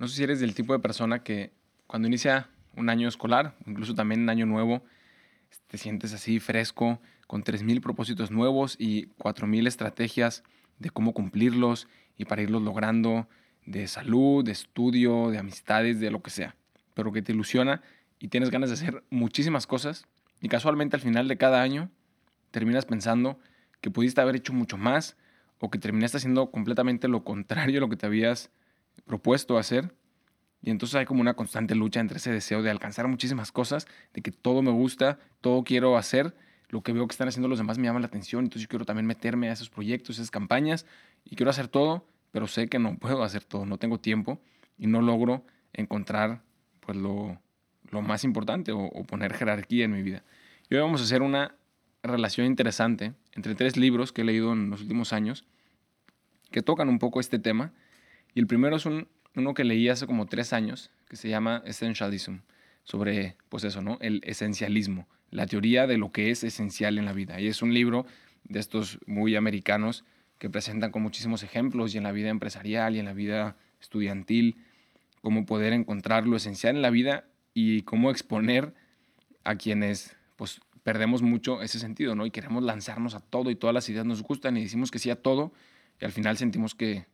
No 0.00 0.08
sé 0.08 0.16
si 0.16 0.22
eres 0.22 0.40
del 0.40 0.54
tipo 0.54 0.72
de 0.72 0.78
persona 0.78 1.22
que 1.22 1.52
cuando 1.86 2.08
inicia 2.08 2.48
un 2.74 2.88
año 2.88 3.06
escolar, 3.06 3.54
incluso 3.66 3.94
también 3.94 4.22
un 4.22 4.30
año 4.30 4.46
nuevo, 4.46 4.82
te 5.66 5.76
sientes 5.76 6.14
así 6.14 6.40
fresco, 6.40 7.02
con 7.26 7.44
3.000 7.44 7.82
propósitos 7.82 8.30
nuevos 8.30 8.76
y 8.78 9.08
4.000 9.18 9.68
estrategias 9.68 10.42
de 10.78 10.88
cómo 10.88 11.12
cumplirlos 11.12 11.86
y 12.16 12.24
para 12.24 12.40
irlos 12.40 12.62
logrando, 12.62 13.28
de 13.66 13.86
salud, 13.88 14.42
de 14.42 14.52
estudio, 14.52 15.28
de 15.28 15.36
amistades, 15.36 16.00
de 16.00 16.10
lo 16.10 16.22
que 16.22 16.30
sea. 16.30 16.56
Pero 16.94 17.12
que 17.12 17.20
te 17.20 17.32
ilusiona 17.32 17.82
y 18.18 18.28
tienes 18.28 18.50
ganas 18.50 18.70
de 18.70 18.76
hacer 18.76 19.04
muchísimas 19.10 19.66
cosas 19.66 20.06
y 20.40 20.48
casualmente 20.48 20.96
al 20.96 21.02
final 21.02 21.28
de 21.28 21.36
cada 21.36 21.60
año 21.60 21.90
terminas 22.52 22.86
pensando 22.86 23.38
que 23.82 23.90
pudiste 23.90 24.22
haber 24.22 24.36
hecho 24.36 24.54
mucho 24.54 24.78
más 24.78 25.18
o 25.58 25.70
que 25.70 25.78
terminaste 25.78 26.16
haciendo 26.16 26.50
completamente 26.50 27.06
lo 27.06 27.22
contrario 27.22 27.76
a 27.76 27.80
lo 27.82 27.90
que 27.90 27.96
te 27.96 28.06
habías 28.06 28.50
propuesto 29.04 29.58
hacer. 29.58 29.92
Y 30.62 30.70
entonces 30.70 30.96
hay 30.96 31.06
como 31.06 31.20
una 31.20 31.34
constante 31.34 31.74
lucha 31.74 32.00
entre 32.00 32.18
ese 32.18 32.30
deseo 32.30 32.62
de 32.62 32.70
alcanzar 32.70 33.08
muchísimas 33.08 33.50
cosas, 33.50 33.86
de 34.12 34.20
que 34.20 34.30
todo 34.30 34.62
me 34.62 34.70
gusta, 34.70 35.18
todo 35.40 35.64
quiero 35.64 35.96
hacer, 35.96 36.34
lo 36.68 36.82
que 36.82 36.92
veo 36.92 37.06
que 37.06 37.12
están 37.12 37.28
haciendo 37.28 37.48
los 37.48 37.58
demás 37.58 37.78
me 37.78 37.86
llama 37.86 38.00
la 38.00 38.06
atención, 38.06 38.44
entonces 38.44 38.62
yo 38.62 38.68
quiero 38.68 38.84
también 38.84 39.06
meterme 39.06 39.48
a 39.48 39.52
esos 39.52 39.70
proyectos, 39.70 40.16
esas 40.16 40.30
campañas, 40.30 40.86
y 41.24 41.34
quiero 41.34 41.50
hacer 41.50 41.68
todo, 41.68 42.06
pero 42.30 42.46
sé 42.46 42.68
que 42.68 42.78
no 42.78 42.96
puedo 42.98 43.22
hacer 43.22 43.44
todo, 43.44 43.66
no 43.66 43.78
tengo 43.78 43.98
tiempo 43.98 44.40
y 44.78 44.86
no 44.86 45.02
logro 45.02 45.44
encontrar 45.72 46.42
pues 46.80 46.96
lo, 46.96 47.40
lo 47.90 48.02
más 48.02 48.24
importante 48.24 48.72
o, 48.72 48.80
o, 48.80 49.04
poner 49.04 49.34
jerarquía 49.34 49.84
en 49.84 49.92
mi 49.92 50.02
vida. 50.02 50.22
Y 50.68 50.74
hoy 50.74 50.80
vamos 50.82 51.00
a 51.00 51.04
hacer 51.04 51.22
una 51.22 51.54
relación 52.02 52.46
interesante 52.46 53.14
entre 53.32 53.54
tres 53.54 53.76
libros 53.76 54.12
que 54.12 54.22
he 54.22 54.24
leído 54.24 54.52
en 54.52 54.70
los 54.70 54.82
últimos 54.82 55.12
años 55.12 55.44
que 56.50 56.62
tocan 56.62 56.88
un 56.88 56.98
poco 56.98 57.20
este 57.20 57.38
tema 57.38 57.72
y 58.34 58.40
el 58.40 58.46
primero 58.46 58.76
es 58.76 58.86
un, 58.86 59.08
uno 59.34 59.54
que 59.54 59.64
leí 59.64 59.88
hace 59.88 60.06
como 60.06 60.26
tres 60.26 60.52
años, 60.52 60.90
que 61.08 61.16
se 61.16 61.28
llama 61.28 61.62
Essentialism, 61.66 62.36
sobre, 62.84 63.36
pues 63.48 63.64
eso, 63.64 63.82
¿no? 63.82 63.98
El 64.00 64.20
esencialismo, 64.24 65.08
la 65.30 65.46
teoría 65.46 65.86
de 65.86 65.98
lo 65.98 66.10
que 66.10 66.30
es 66.30 66.44
esencial 66.44 66.98
en 66.98 67.04
la 67.04 67.12
vida. 67.12 67.40
Y 67.40 67.46
es 67.46 67.62
un 67.62 67.74
libro 67.74 68.06
de 68.44 68.58
estos 68.58 68.98
muy 69.06 69.36
americanos 69.36 70.04
que 70.38 70.50
presentan 70.50 70.90
con 70.90 71.02
muchísimos 71.02 71.42
ejemplos 71.42 71.94
y 71.94 71.98
en 71.98 72.04
la 72.04 72.12
vida 72.12 72.30
empresarial 72.30 72.96
y 72.96 72.98
en 72.98 73.04
la 73.04 73.12
vida 73.12 73.56
estudiantil, 73.80 74.56
cómo 75.20 75.44
poder 75.44 75.72
encontrar 75.72 76.26
lo 76.26 76.36
esencial 76.36 76.76
en 76.76 76.82
la 76.82 76.90
vida 76.90 77.24
y 77.52 77.82
cómo 77.82 78.10
exponer 78.10 78.74
a 79.44 79.56
quienes 79.56 80.16
pues 80.36 80.60
perdemos 80.82 81.20
mucho 81.22 81.62
ese 81.62 81.78
sentido, 81.78 82.14
¿no? 82.14 82.24
Y 82.24 82.30
queremos 82.30 82.62
lanzarnos 82.62 83.14
a 83.14 83.20
todo 83.20 83.50
y 83.50 83.56
todas 83.56 83.74
las 83.74 83.88
ideas 83.88 84.06
nos 84.06 84.22
gustan 84.22 84.56
y 84.56 84.62
decimos 84.62 84.90
que 84.90 84.98
sí 84.98 85.10
a 85.10 85.16
todo 85.16 85.52
y 86.00 86.04
al 86.06 86.12
final 86.12 86.38
sentimos 86.38 86.74
que, 86.74 87.04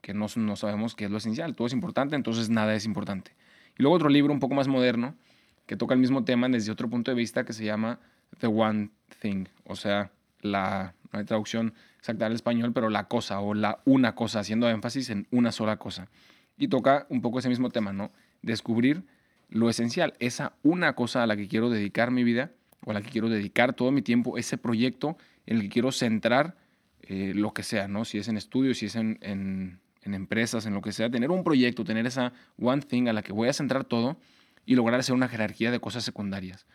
que 0.00 0.14
no, 0.14 0.26
no 0.36 0.56
sabemos 0.56 0.94
qué 0.94 1.06
es 1.06 1.10
lo 1.10 1.18
esencial. 1.18 1.54
Todo 1.54 1.66
es 1.66 1.72
importante, 1.72 2.16
entonces 2.16 2.50
nada 2.50 2.74
es 2.74 2.84
importante. 2.84 3.32
Y 3.78 3.82
luego 3.82 3.96
otro 3.96 4.08
libro 4.08 4.32
un 4.32 4.40
poco 4.40 4.54
más 4.54 4.68
moderno 4.68 5.14
que 5.66 5.76
toca 5.76 5.94
el 5.94 6.00
mismo 6.00 6.24
tema 6.24 6.48
desde 6.48 6.72
otro 6.72 6.88
punto 6.88 7.10
de 7.10 7.16
vista 7.16 7.44
que 7.44 7.52
se 7.52 7.64
llama 7.64 8.00
The 8.38 8.46
One 8.46 8.90
Thing, 9.20 9.46
o 9.64 9.76
sea, 9.76 10.10
la, 10.40 10.94
no 11.12 11.18
hay 11.18 11.24
traducción 11.24 11.74
exacta 11.98 12.26
al 12.26 12.32
español, 12.32 12.72
pero 12.72 12.90
la 12.90 13.04
cosa 13.04 13.40
o 13.40 13.54
la 13.54 13.80
una 13.84 14.14
cosa, 14.14 14.40
haciendo 14.40 14.68
énfasis 14.68 15.10
en 15.10 15.26
una 15.30 15.52
sola 15.52 15.76
cosa. 15.76 16.08
Y 16.56 16.68
toca 16.68 17.06
un 17.08 17.20
poco 17.20 17.38
ese 17.38 17.48
mismo 17.48 17.70
tema, 17.70 17.92
¿no? 17.92 18.10
Descubrir 18.42 19.04
lo 19.50 19.70
esencial, 19.70 20.14
esa 20.18 20.54
una 20.62 20.94
cosa 20.94 21.22
a 21.22 21.26
la 21.26 21.36
que 21.36 21.48
quiero 21.48 21.70
dedicar 21.70 22.10
mi 22.10 22.24
vida 22.24 22.50
o 22.84 22.90
a 22.90 22.94
la 22.94 23.02
que 23.02 23.10
quiero 23.10 23.28
dedicar 23.28 23.72
todo 23.72 23.90
mi 23.90 24.02
tiempo, 24.02 24.38
ese 24.38 24.58
proyecto 24.58 25.16
en 25.46 25.56
el 25.56 25.62
que 25.62 25.68
quiero 25.68 25.92
centrar 25.92 26.56
eh, 27.02 27.32
lo 27.34 27.52
que 27.52 27.62
sea, 27.62 27.88
¿no? 27.88 28.04
Si 28.04 28.18
es 28.18 28.28
en 28.28 28.36
estudios, 28.36 28.78
si 28.78 28.86
es 28.86 28.96
en, 28.96 29.18
en, 29.22 29.80
en, 30.02 30.14
empresas, 30.14 30.66
en 30.66 30.74
lo 30.74 30.82
que 30.82 30.92
sea, 30.92 31.10
tener 31.10 31.30
un 31.30 31.44
proyecto, 31.44 31.84
tener 31.84 32.06
esa 32.06 32.32
one 32.58 32.82
thing 32.82 33.08
a 33.08 33.12
la 33.12 33.22
que 33.22 33.32
voy 33.32 33.48
a 33.48 33.52
centrar 33.52 33.84
todo 33.84 34.18
y 34.64 34.74
lograr 34.74 35.00
hacer 35.00 35.14
una 35.14 35.28
jerarquía 35.28 35.70
de 35.70 35.80
cosas 35.80 36.04
secundarias. 36.04 36.66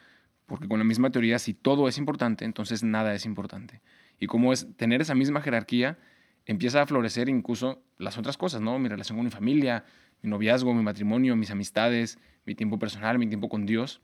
Porque 0.46 0.68
con 0.68 0.80
la 0.80 0.86
misma 0.86 1.12
teoría, 1.12 1.40
si 1.40 1.54
todo 1.54 1.88
es 1.88 1.98
importante, 1.98 2.46
entonces 2.46 2.84
nada 2.84 3.14
es 3.14 3.26
importante. 3.26 3.82
Y 4.20 4.28
como 4.28 4.54
es 4.54 4.68
tener 4.78 5.02
esa 5.02 5.16
misma 5.16 5.42
jerarquía, 5.42 5.98
empieza 6.46 6.82
a 6.82 6.86
florecer 6.86 7.30
incluso 7.30 7.82
las 7.98 8.18
otras 8.18 8.38
cosas, 8.38 8.62
¿no? 8.62 8.78
Mi 8.80 8.90
relación 8.90 9.18
con 9.18 9.26
mi 9.26 9.32
familia, 9.32 9.86
mi 10.22 10.30
noviazgo, 10.30 10.74
mi 10.74 10.84
matrimonio, 10.84 11.36
mis 11.36 11.52
amistades, 11.52 12.18
mi 12.46 12.56
tiempo 12.56 12.80
personal, 12.80 13.20
mi 13.20 13.28
tiempo 13.28 13.50
con 13.50 13.66
Dios. 13.66 14.02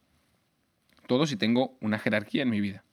Todo 1.07 1.25
si 1.25 1.35
tengo 1.35 1.77
una 1.81 1.99
jerarquía 1.99 2.43
en 2.43 2.49
mi 2.49 2.61
vida. 2.61 2.83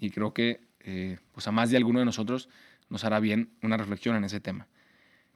Y 0.00 0.10
creo 0.10 0.32
que 0.32 0.60
eh, 0.80 1.18
pues 1.32 1.46
a 1.46 1.52
más 1.52 1.70
de 1.70 1.76
alguno 1.76 1.98
de 1.98 2.04
nosotros 2.04 2.48
nos 2.88 3.04
hará 3.04 3.20
bien 3.20 3.50
una 3.62 3.76
reflexión 3.76 4.16
en 4.16 4.24
ese 4.24 4.40
tema. 4.40 4.68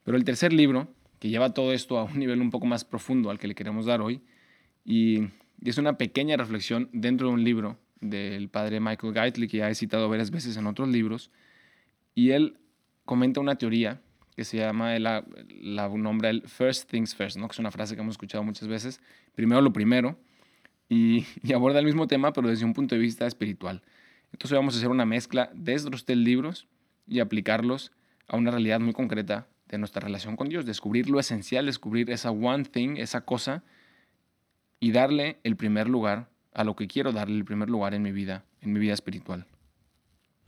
Pero 0.05 0.17
el 0.17 0.25
tercer 0.25 0.53
libro, 0.53 0.89
que 1.19 1.29
lleva 1.29 1.55
todo 1.55 1.73
esto 1.73 1.99
a 1.99 2.05
un 2.05 2.19
nivel 2.19 2.41
un 2.41 2.51
poco 2.51 2.67
más 2.67 2.85
profundo 2.85 3.31
al 3.31 3.39
que 3.39 3.47
le 3.47 3.55
queremos 3.55 3.87
dar 3.87 4.01
hoy, 4.01 4.21
y, 4.85 5.29
es 5.65 5.79
una 5.79 5.97
pequeña 5.97 6.37
reflexión 6.37 6.89
dentro 6.93 7.29
de 7.29 7.35
un 7.35 7.45
libro 7.45 7.79
del 8.01 8.49
padre 8.49 8.81
Michael 8.81 9.13
Gaitley, 9.13 9.47
que 9.47 9.59
ya 9.59 9.71
he 9.71 9.77
citado 9.77 10.09
varias 10.09 10.33
veces 10.33 10.57
en 10.57 10.67
otros 10.67 10.89
libros, 10.89 11.31
y 12.17 12.31
él 12.31 12.59
comenta 13.05 13.39
una 13.39 13.55
teoría 13.55 14.01
que 14.35 14.43
se 14.45 14.57
llama, 14.57 14.99
la, 14.99 15.25
la 15.61 15.89
nombra 15.89 16.31
el 16.31 16.43
first 16.49 16.91
things 16.91 17.15
first, 17.15 17.37
¿no? 17.37 17.47
que 17.47 17.53
es 17.53 17.59
una 17.61 17.71
frase 17.71 17.95
que 17.95 18.01
hemos 18.01 18.15
escuchado 18.15 18.43
muchas 18.43 18.67
veces, 18.67 19.01
primero 19.37 19.61
lo 19.61 19.73
primero, 19.73 20.19
y, 20.89 21.27
y 21.45 21.53
aborda 21.53 21.79
el 21.79 21.85
mismo 21.85 22.09
tema, 22.09 22.33
pero 22.33 22.49
desde 22.49 22.65
un 22.65 22.73
punto 22.73 22.97
de 22.97 23.01
vista 23.01 23.27
espiritual. 23.27 23.83
Entonces 24.33 24.57
vamos 24.57 24.75
a 24.75 24.79
hacer 24.79 24.89
una 24.89 25.07
mezcla 25.07 25.51
de 25.55 25.75
estos 25.75 26.05
tres 26.05 26.19
libros 26.19 26.67
y 27.07 27.21
aplicarlos 27.21 27.93
a 28.27 28.37
una 28.37 28.51
realidad 28.51 28.81
muy 28.81 28.95
concreta 28.95 29.47
de 29.73 29.79
nuestra 29.79 30.01
relación 30.01 30.37
con 30.37 30.51
Dios, 30.51 30.67
descubrir 30.67 31.09
lo 31.09 31.19
esencial, 31.19 31.65
descubrir 31.65 32.11
esa 32.11 32.31
one 32.31 32.65
thing, 32.65 32.99
esa 32.99 33.23
cosa, 33.23 33.65
y 34.79 34.93
darle 34.93 35.39
el 35.45 35.57
primer 35.57 35.89
lugar 35.89 36.29
a 36.53 36.63
lo 36.63 36.77
que 36.77 36.87
quiero 36.87 37.11
darle 37.11 37.37
el 37.37 37.45
primer 37.47 37.71
lugar 37.71 37.95
en 37.95 38.03
mi 38.03 38.13
vida, 38.13 38.45
en 38.61 38.75
mi 38.75 38.81
vida 38.81 38.93
espiritual. 38.93 39.47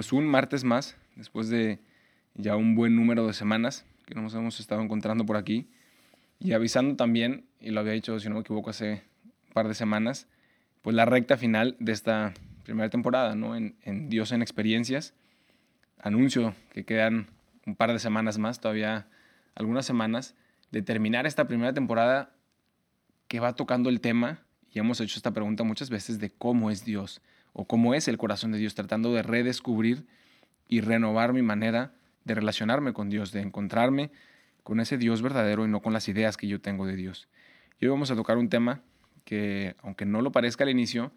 Pues 0.00 0.14
un 0.14 0.26
martes 0.26 0.64
más, 0.64 0.96
después 1.14 1.50
de 1.50 1.78
ya 2.32 2.56
un 2.56 2.74
buen 2.74 2.96
número 2.96 3.26
de 3.26 3.34
semanas 3.34 3.84
que 4.06 4.14
nos 4.14 4.32
hemos 4.32 4.58
estado 4.58 4.80
encontrando 4.80 5.26
por 5.26 5.36
aquí, 5.36 5.68
y 6.38 6.54
avisando 6.54 6.96
también, 6.96 7.44
y 7.60 7.68
lo 7.68 7.80
había 7.80 7.92
dicho, 7.92 8.18
si 8.18 8.30
no 8.30 8.36
me 8.36 8.40
equivoco, 8.40 8.70
hace 8.70 9.02
un 9.24 9.52
par 9.52 9.68
de 9.68 9.74
semanas, 9.74 10.26
pues 10.80 10.96
la 10.96 11.04
recta 11.04 11.36
final 11.36 11.76
de 11.80 11.92
esta 11.92 12.32
primera 12.62 12.88
temporada, 12.88 13.34
¿no? 13.34 13.54
En, 13.56 13.76
en 13.82 14.08
Dios 14.08 14.32
en 14.32 14.40
Experiencias. 14.40 15.12
Anuncio 15.98 16.54
que 16.72 16.86
quedan 16.86 17.26
un 17.66 17.76
par 17.76 17.92
de 17.92 17.98
semanas 17.98 18.38
más, 18.38 18.58
todavía 18.58 19.06
algunas 19.54 19.84
semanas, 19.84 20.34
de 20.70 20.80
terminar 20.80 21.26
esta 21.26 21.46
primera 21.46 21.74
temporada 21.74 22.32
que 23.28 23.38
va 23.38 23.54
tocando 23.54 23.90
el 23.90 24.00
tema, 24.00 24.40
y 24.72 24.78
hemos 24.78 24.98
hecho 25.02 25.18
esta 25.18 25.32
pregunta 25.32 25.62
muchas 25.62 25.90
veces, 25.90 26.18
de 26.18 26.30
cómo 26.30 26.70
es 26.70 26.86
Dios 26.86 27.20
o 27.52 27.66
cómo 27.66 27.94
es 27.94 28.08
el 28.08 28.18
corazón 28.18 28.52
de 28.52 28.58
Dios, 28.58 28.74
tratando 28.74 29.12
de 29.12 29.22
redescubrir 29.22 30.06
y 30.68 30.80
renovar 30.80 31.32
mi 31.32 31.42
manera 31.42 31.92
de 32.24 32.34
relacionarme 32.34 32.92
con 32.92 33.10
Dios, 33.10 33.32
de 33.32 33.40
encontrarme 33.40 34.10
con 34.62 34.80
ese 34.80 34.98
Dios 34.98 35.22
verdadero 35.22 35.64
y 35.64 35.68
no 35.68 35.80
con 35.80 35.92
las 35.92 36.08
ideas 36.08 36.36
que 36.36 36.46
yo 36.46 36.60
tengo 36.60 36.86
de 36.86 36.96
Dios. 36.96 37.28
Y 37.80 37.86
hoy 37.86 37.90
vamos 37.90 38.10
a 38.10 38.16
tocar 38.16 38.38
un 38.38 38.48
tema 38.48 38.82
que, 39.24 39.74
aunque 39.82 40.04
no 40.04 40.22
lo 40.22 40.32
parezca 40.32 40.64
al 40.64 40.70
inicio, 40.70 41.12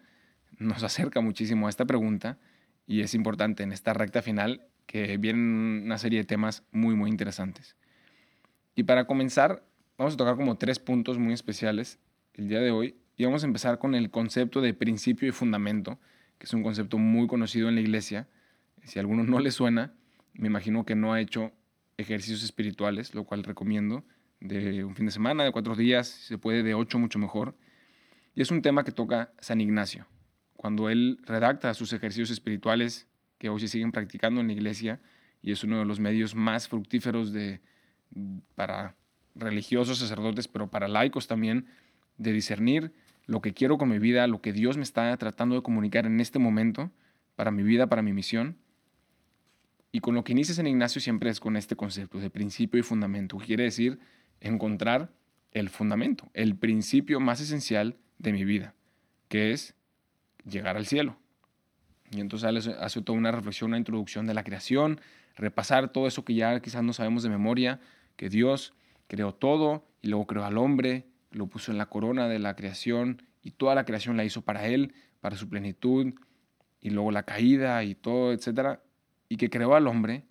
nos 0.58 0.82
acerca 0.82 1.20
muchísimo 1.20 1.66
a 1.66 1.70
esta 1.70 1.84
pregunta 1.84 2.38
y 2.86 3.00
es 3.00 3.14
importante 3.14 3.62
en 3.62 3.72
esta 3.72 3.92
recta 3.92 4.22
final 4.22 4.66
que 4.86 5.16
vienen 5.16 5.82
una 5.84 5.98
serie 5.98 6.20
de 6.20 6.24
temas 6.24 6.62
muy, 6.70 6.94
muy 6.94 7.10
interesantes. 7.10 7.76
Y 8.74 8.84
para 8.84 9.06
comenzar, 9.06 9.64
vamos 9.96 10.14
a 10.14 10.16
tocar 10.16 10.36
como 10.36 10.56
tres 10.56 10.78
puntos 10.78 11.18
muy 11.18 11.32
especiales 11.32 11.98
el 12.34 12.48
día 12.48 12.60
de 12.60 12.70
hoy 12.70 12.96
y 13.16 13.24
vamos 13.24 13.44
a 13.44 13.46
empezar 13.46 13.78
con 13.78 13.94
el 13.94 14.10
concepto 14.10 14.60
de 14.60 14.74
principio 14.74 15.28
y 15.28 15.32
fundamento, 15.32 15.98
es 16.44 16.52
un 16.52 16.62
concepto 16.62 16.98
muy 16.98 17.26
conocido 17.26 17.68
en 17.68 17.74
la 17.74 17.80
iglesia. 17.80 18.28
Si 18.84 18.98
a 18.98 19.02
alguno 19.02 19.24
no 19.24 19.40
le 19.40 19.50
suena, 19.50 19.94
me 20.34 20.48
imagino 20.48 20.84
que 20.84 20.94
no 20.94 21.12
ha 21.12 21.20
hecho 21.20 21.52
ejercicios 21.96 22.42
espirituales, 22.42 23.14
lo 23.14 23.24
cual 23.24 23.44
recomiendo, 23.44 24.04
de 24.40 24.84
un 24.84 24.94
fin 24.94 25.06
de 25.06 25.12
semana, 25.12 25.44
de 25.44 25.52
cuatro 25.52 25.74
días, 25.74 26.08
si 26.08 26.28
se 26.28 26.38
puede 26.38 26.62
de 26.62 26.74
ocho, 26.74 26.98
mucho 26.98 27.18
mejor. 27.18 27.56
Y 28.34 28.42
es 28.42 28.50
un 28.50 28.60
tema 28.60 28.84
que 28.84 28.92
toca 28.92 29.32
San 29.38 29.60
Ignacio. 29.60 30.06
Cuando 30.54 30.90
él 30.90 31.18
redacta 31.22 31.72
sus 31.72 31.92
ejercicios 31.94 32.30
espirituales, 32.30 33.08
que 33.38 33.48
hoy 33.48 33.60
se 33.60 33.68
siguen 33.68 33.90
practicando 33.90 34.40
en 34.42 34.48
la 34.48 34.52
iglesia, 34.52 35.00
y 35.40 35.52
es 35.52 35.64
uno 35.64 35.78
de 35.78 35.86
los 35.86 35.98
medios 35.98 36.34
más 36.34 36.68
fructíferos 36.68 37.32
de, 37.32 37.60
para 38.54 38.96
religiosos, 39.34 39.98
sacerdotes, 39.98 40.46
pero 40.46 40.70
para 40.70 40.88
laicos 40.88 41.26
también, 41.26 41.66
de 42.18 42.32
discernir 42.32 42.92
lo 43.26 43.40
que 43.40 43.54
quiero 43.54 43.78
con 43.78 43.88
mi 43.88 43.98
vida, 43.98 44.26
lo 44.26 44.40
que 44.40 44.52
Dios 44.52 44.76
me 44.76 44.82
está 44.82 45.16
tratando 45.16 45.54
de 45.54 45.62
comunicar 45.62 46.06
en 46.06 46.20
este 46.20 46.38
momento, 46.38 46.90
para 47.36 47.50
mi 47.50 47.62
vida, 47.62 47.86
para 47.86 48.02
mi 48.02 48.12
misión. 48.12 48.56
Y 49.92 50.00
con 50.00 50.14
lo 50.14 50.24
que 50.24 50.32
inicias 50.32 50.58
en 50.58 50.66
Ignacio 50.66 51.00
siempre 51.00 51.30
es 51.30 51.40
con 51.40 51.56
este 51.56 51.76
concepto 51.76 52.18
de 52.18 52.30
principio 52.30 52.80
y 52.80 52.82
fundamento, 52.82 53.38
quiere 53.38 53.64
decir 53.64 53.98
encontrar 54.40 55.12
el 55.52 55.68
fundamento, 55.68 56.28
el 56.34 56.56
principio 56.56 57.20
más 57.20 57.40
esencial 57.40 57.96
de 58.18 58.32
mi 58.32 58.44
vida, 58.44 58.74
que 59.28 59.52
es 59.52 59.74
llegar 60.44 60.76
al 60.76 60.86
cielo. 60.86 61.16
Y 62.10 62.20
entonces 62.20 62.68
hace 62.68 63.02
toda 63.02 63.18
una 63.18 63.32
reflexión, 63.32 63.70
una 63.70 63.78
introducción 63.78 64.26
de 64.26 64.34
la 64.34 64.44
creación, 64.44 65.00
repasar 65.36 65.92
todo 65.92 66.06
eso 66.06 66.24
que 66.24 66.34
ya 66.34 66.60
quizás 66.60 66.82
no 66.82 66.92
sabemos 66.92 67.22
de 67.22 67.30
memoria, 67.30 67.80
que 68.16 68.28
Dios 68.28 68.74
creó 69.06 69.32
todo 69.32 69.86
y 70.02 70.08
luego 70.08 70.26
creó 70.26 70.44
al 70.44 70.58
hombre, 70.58 71.06
lo 71.34 71.46
puso 71.46 71.72
en 71.72 71.78
la 71.78 71.86
corona 71.86 72.28
de 72.28 72.38
la 72.38 72.56
creación 72.56 73.22
y 73.42 73.50
toda 73.50 73.74
la 73.74 73.84
creación 73.84 74.16
la 74.16 74.24
hizo 74.24 74.42
para 74.42 74.66
él, 74.66 74.94
para 75.20 75.36
su 75.36 75.48
plenitud, 75.48 76.14
y 76.80 76.90
luego 76.90 77.10
la 77.10 77.24
caída 77.24 77.82
y 77.84 77.94
todo, 77.94 78.32
etcétera, 78.32 78.82
y 79.28 79.36
que 79.36 79.50
creó 79.50 79.74
al 79.74 79.86
hombre 79.86 80.24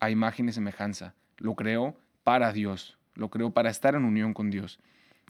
a 0.00 0.10
imagen 0.10 0.48
y 0.48 0.52
semejanza. 0.52 1.14
Lo 1.38 1.54
creó 1.54 1.98
para 2.22 2.52
Dios, 2.52 2.98
lo 3.14 3.30
creó 3.30 3.52
para 3.52 3.70
estar 3.70 3.94
en 3.94 4.04
unión 4.04 4.34
con 4.34 4.50
Dios. 4.50 4.78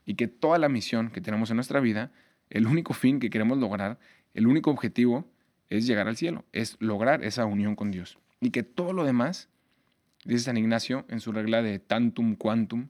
Y 0.04 0.14
que 0.14 0.28
toda 0.28 0.58
la 0.58 0.68
misión 0.68 1.10
que 1.10 1.20
tenemos 1.20 1.50
en 1.50 1.56
nuestra 1.56 1.80
vida, 1.80 2.12
el 2.50 2.66
único 2.66 2.92
fin 2.94 3.20
que 3.20 3.30
queremos 3.30 3.58
lograr, 3.58 3.98
el 4.34 4.46
único 4.46 4.70
objetivo 4.70 5.30
es 5.68 5.86
llegar 5.86 6.08
al 6.08 6.16
cielo, 6.16 6.44
es 6.52 6.76
lograr 6.80 7.24
esa 7.24 7.46
unión 7.46 7.74
con 7.74 7.90
Dios. 7.90 8.18
Y 8.40 8.50
que 8.50 8.62
todo 8.62 8.92
lo 8.92 9.04
demás, 9.04 9.48
dice 10.24 10.44
San 10.44 10.56
Ignacio 10.56 11.06
en 11.08 11.20
su 11.20 11.32
regla 11.32 11.62
de 11.62 11.78
tantum 11.78 12.36
quantum, 12.36 12.88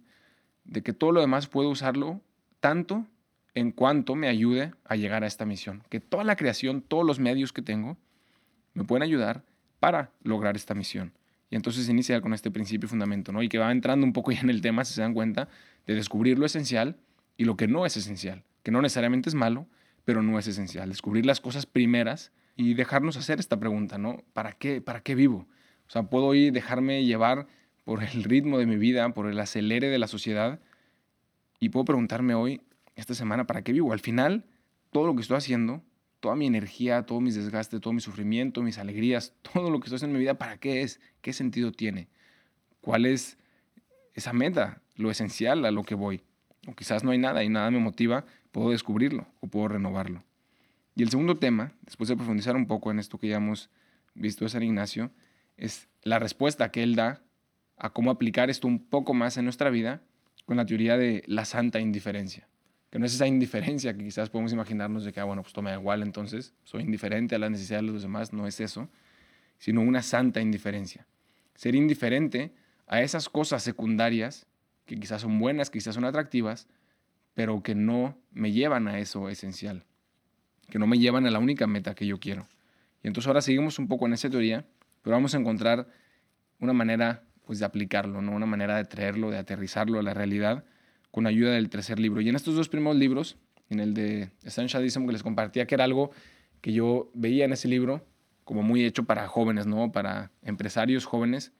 de 0.64 0.82
que 0.82 0.92
todo 0.92 1.12
lo 1.12 1.20
demás 1.20 1.46
puedo 1.46 1.68
usarlo 1.68 2.20
tanto 2.60 3.06
en 3.54 3.70
cuanto 3.70 4.14
me 4.16 4.28
ayude 4.28 4.72
a 4.84 4.96
llegar 4.96 5.24
a 5.24 5.26
esta 5.26 5.46
misión. 5.46 5.82
Que 5.88 6.00
toda 6.00 6.24
la 6.24 6.36
creación, 6.36 6.82
todos 6.82 7.04
los 7.04 7.20
medios 7.20 7.52
que 7.52 7.62
tengo, 7.62 7.96
me 8.74 8.84
pueden 8.84 9.02
ayudar 9.02 9.44
para 9.78 10.10
lograr 10.22 10.56
esta 10.56 10.74
misión. 10.74 11.12
Y 11.50 11.56
entonces 11.56 11.88
inicia 11.88 12.20
con 12.20 12.34
este 12.34 12.50
principio 12.50 12.86
y 12.86 12.90
fundamento, 12.90 13.30
¿no? 13.30 13.42
Y 13.42 13.48
que 13.48 13.58
va 13.58 13.70
entrando 13.70 14.04
un 14.04 14.12
poco 14.12 14.32
ya 14.32 14.40
en 14.40 14.50
el 14.50 14.60
tema, 14.60 14.84
si 14.84 14.94
se 14.94 15.02
dan 15.02 15.14
cuenta, 15.14 15.48
de 15.86 15.94
descubrir 15.94 16.38
lo 16.38 16.46
esencial 16.46 16.96
y 17.36 17.44
lo 17.44 17.56
que 17.56 17.68
no 17.68 17.86
es 17.86 17.96
esencial, 17.96 18.42
que 18.62 18.72
no 18.72 18.82
necesariamente 18.82 19.28
es 19.28 19.34
malo, 19.34 19.66
pero 20.04 20.22
no 20.22 20.38
es 20.38 20.48
esencial. 20.48 20.88
Descubrir 20.88 21.26
las 21.26 21.40
cosas 21.40 21.66
primeras 21.66 22.32
y 22.56 22.74
dejarnos 22.74 23.16
hacer 23.16 23.38
esta 23.38 23.58
pregunta, 23.58 23.98
¿no? 23.98 24.24
¿Para 24.32 24.52
qué, 24.52 24.80
para 24.80 25.00
qué 25.00 25.14
vivo? 25.14 25.46
O 25.86 25.90
sea, 25.90 26.04
puedo 26.04 26.34
ir, 26.34 26.52
dejarme 26.52 27.04
llevar 27.04 27.46
por 27.84 28.02
el 28.02 28.24
ritmo 28.24 28.58
de 28.58 28.66
mi 28.66 28.76
vida, 28.76 29.08
por 29.14 29.28
el 29.28 29.38
acelere 29.38 29.88
de 29.88 29.98
la 29.98 30.08
sociedad, 30.08 30.60
y 31.60 31.68
puedo 31.70 31.84
preguntarme 31.84 32.34
hoy, 32.34 32.60
esta 32.96 33.14
semana, 33.14 33.46
¿para 33.46 33.62
qué 33.62 33.72
vivo? 33.72 33.92
Al 33.92 34.00
final, 34.00 34.44
todo 34.90 35.06
lo 35.06 35.14
que 35.14 35.22
estoy 35.22 35.36
haciendo, 35.36 35.82
toda 36.20 36.36
mi 36.36 36.46
energía, 36.46 37.04
todo 37.04 37.20
mis 37.20 37.34
desgastes, 37.34 37.80
todo 37.80 37.92
mi 37.92 38.00
sufrimiento, 38.00 38.62
mis 38.62 38.78
alegrías, 38.78 39.34
todo 39.52 39.70
lo 39.70 39.80
que 39.80 39.86
estoy 39.86 39.96
haciendo 39.96 40.14
en 40.14 40.18
mi 40.18 40.24
vida, 40.24 40.38
¿para 40.38 40.58
qué 40.58 40.82
es? 40.82 41.00
¿Qué 41.20 41.32
sentido 41.32 41.72
tiene? 41.72 42.08
¿Cuál 42.80 43.06
es 43.06 43.38
esa 44.14 44.32
meta, 44.32 44.80
lo 44.96 45.10
esencial 45.10 45.64
a 45.64 45.70
lo 45.70 45.82
que 45.82 45.94
voy? 45.94 46.22
O 46.66 46.74
quizás 46.74 47.04
no 47.04 47.10
hay 47.10 47.18
nada 47.18 47.44
y 47.44 47.48
nada 47.48 47.70
me 47.70 47.78
motiva, 47.78 48.24
puedo 48.52 48.70
descubrirlo 48.70 49.26
o 49.40 49.48
puedo 49.48 49.68
renovarlo. 49.68 50.22
Y 50.96 51.02
el 51.02 51.10
segundo 51.10 51.38
tema, 51.38 51.72
después 51.82 52.08
de 52.08 52.16
profundizar 52.16 52.56
un 52.56 52.66
poco 52.66 52.90
en 52.90 52.98
esto 52.98 53.18
que 53.18 53.28
ya 53.28 53.36
hemos 53.36 53.68
visto 54.14 54.44
de 54.44 54.50
San 54.50 54.62
Ignacio, 54.62 55.10
es 55.56 55.88
la 56.02 56.18
respuesta 56.18 56.70
que 56.70 56.82
él 56.82 56.94
da 56.94 57.23
a 57.76 57.90
cómo 57.90 58.10
aplicar 58.10 58.50
esto 58.50 58.68
un 58.68 58.78
poco 58.78 59.14
más 59.14 59.36
en 59.36 59.44
nuestra 59.44 59.70
vida 59.70 60.02
con 60.44 60.56
la 60.56 60.66
teoría 60.66 60.96
de 60.96 61.22
la 61.26 61.44
santa 61.44 61.80
indiferencia. 61.80 62.48
Que 62.90 62.98
no 62.98 63.06
es 63.06 63.14
esa 63.14 63.26
indiferencia 63.26 63.96
que 63.96 64.04
quizás 64.04 64.30
podemos 64.30 64.52
imaginarnos 64.52 65.04
de 65.04 65.12
que, 65.12 65.20
ah, 65.20 65.24
bueno, 65.24 65.42
pues 65.42 65.52
toma 65.52 65.72
igual, 65.72 66.02
entonces 66.02 66.54
soy 66.62 66.82
indiferente 66.82 67.34
a 67.34 67.38
las 67.38 67.50
necesidades 67.50 67.86
de 67.86 67.92
los 67.92 68.02
demás, 68.02 68.32
no 68.32 68.46
es 68.46 68.60
eso, 68.60 68.88
sino 69.58 69.80
una 69.80 70.02
santa 70.02 70.40
indiferencia. 70.40 71.06
Ser 71.54 71.74
indiferente 71.74 72.52
a 72.86 73.02
esas 73.02 73.28
cosas 73.28 73.62
secundarias 73.62 74.46
que 74.86 74.98
quizás 74.98 75.22
son 75.22 75.38
buenas, 75.38 75.70
quizás 75.70 75.94
son 75.94 76.04
atractivas, 76.04 76.68
pero 77.34 77.62
que 77.62 77.74
no 77.74 78.16
me 78.32 78.52
llevan 78.52 78.86
a 78.86 78.98
eso 78.98 79.28
esencial, 79.28 79.84
que 80.70 80.78
no 80.78 80.86
me 80.86 80.98
llevan 80.98 81.26
a 81.26 81.30
la 81.30 81.38
única 81.38 81.66
meta 81.66 81.94
que 81.94 82.06
yo 82.06 82.20
quiero. 82.20 82.46
Y 83.02 83.08
entonces 83.08 83.26
ahora 83.26 83.40
seguimos 83.40 83.78
un 83.78 83.88
poco 83.88 84.06
en 84.06 84.12
esa 84.12 84.30
teoría, 84.30 84.66
pero 85.02 85.16
vamos 85.16 85.34
a 85.34 85.38
encontrar 85.38 85.88
una 86.60 86.72
manera 86.72 87.24
pues 87.44 87.58
de 87.58 87.64
aplicarlo, 87.64 88.22
¿no? 88.22 88.32
una 88.32 88.46
manera 88.46 88.76
de 88.76 88.84
traerlo, 88.84 89.30
de 89.30 89.38
aterrizarlo 89.38 89.98
a 89.98 90.02
la 90.02 90.14
realidad 90.14 90.64
con 91.10 91.26
ayuda 91.26 91.52
del 91.52 91.68
tercer 91.68 92.00
libro. 92.00 92.20
Y 92.20 92.28
en 92.28 92.36
estos 92.36 92.56
dos 92.56 92.68
primeros 92.68 92.96
libros, 92.96 93.36
en 93.70 93.80
el 93.80 93.94
de 93.94 94.30
Essentialism 94.42 95.06
que 95.06 95.12
les 95.12 95.22
compartía, 95.22 95.66
que 95.66 95.74
era 95.74 95.84
algo 95.84 96.10
que 96.60 96.72
yo 96.72 97.10
veía 97.14 97.44
en 97.44 97.52
ese 97.52 97.68
libro 97.68 98.06
como 98.44 98.62
muy 98.62 98.84
hecho 98.84 99.04
para 99.04 99.26
jóvenes, 99.28 99.66
¿no? 99.66 99.92
para 99.92 100.30
empresarios 100.42 101.04
jóvenes, 101.04 101.52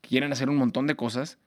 que 0.00 0.10
quieren 0.10 0.32
hacer 0.32 0.48
un 0.48 0.56
montón 0.56 0.86
de 0.86 0.96
cosas 0.96 1.38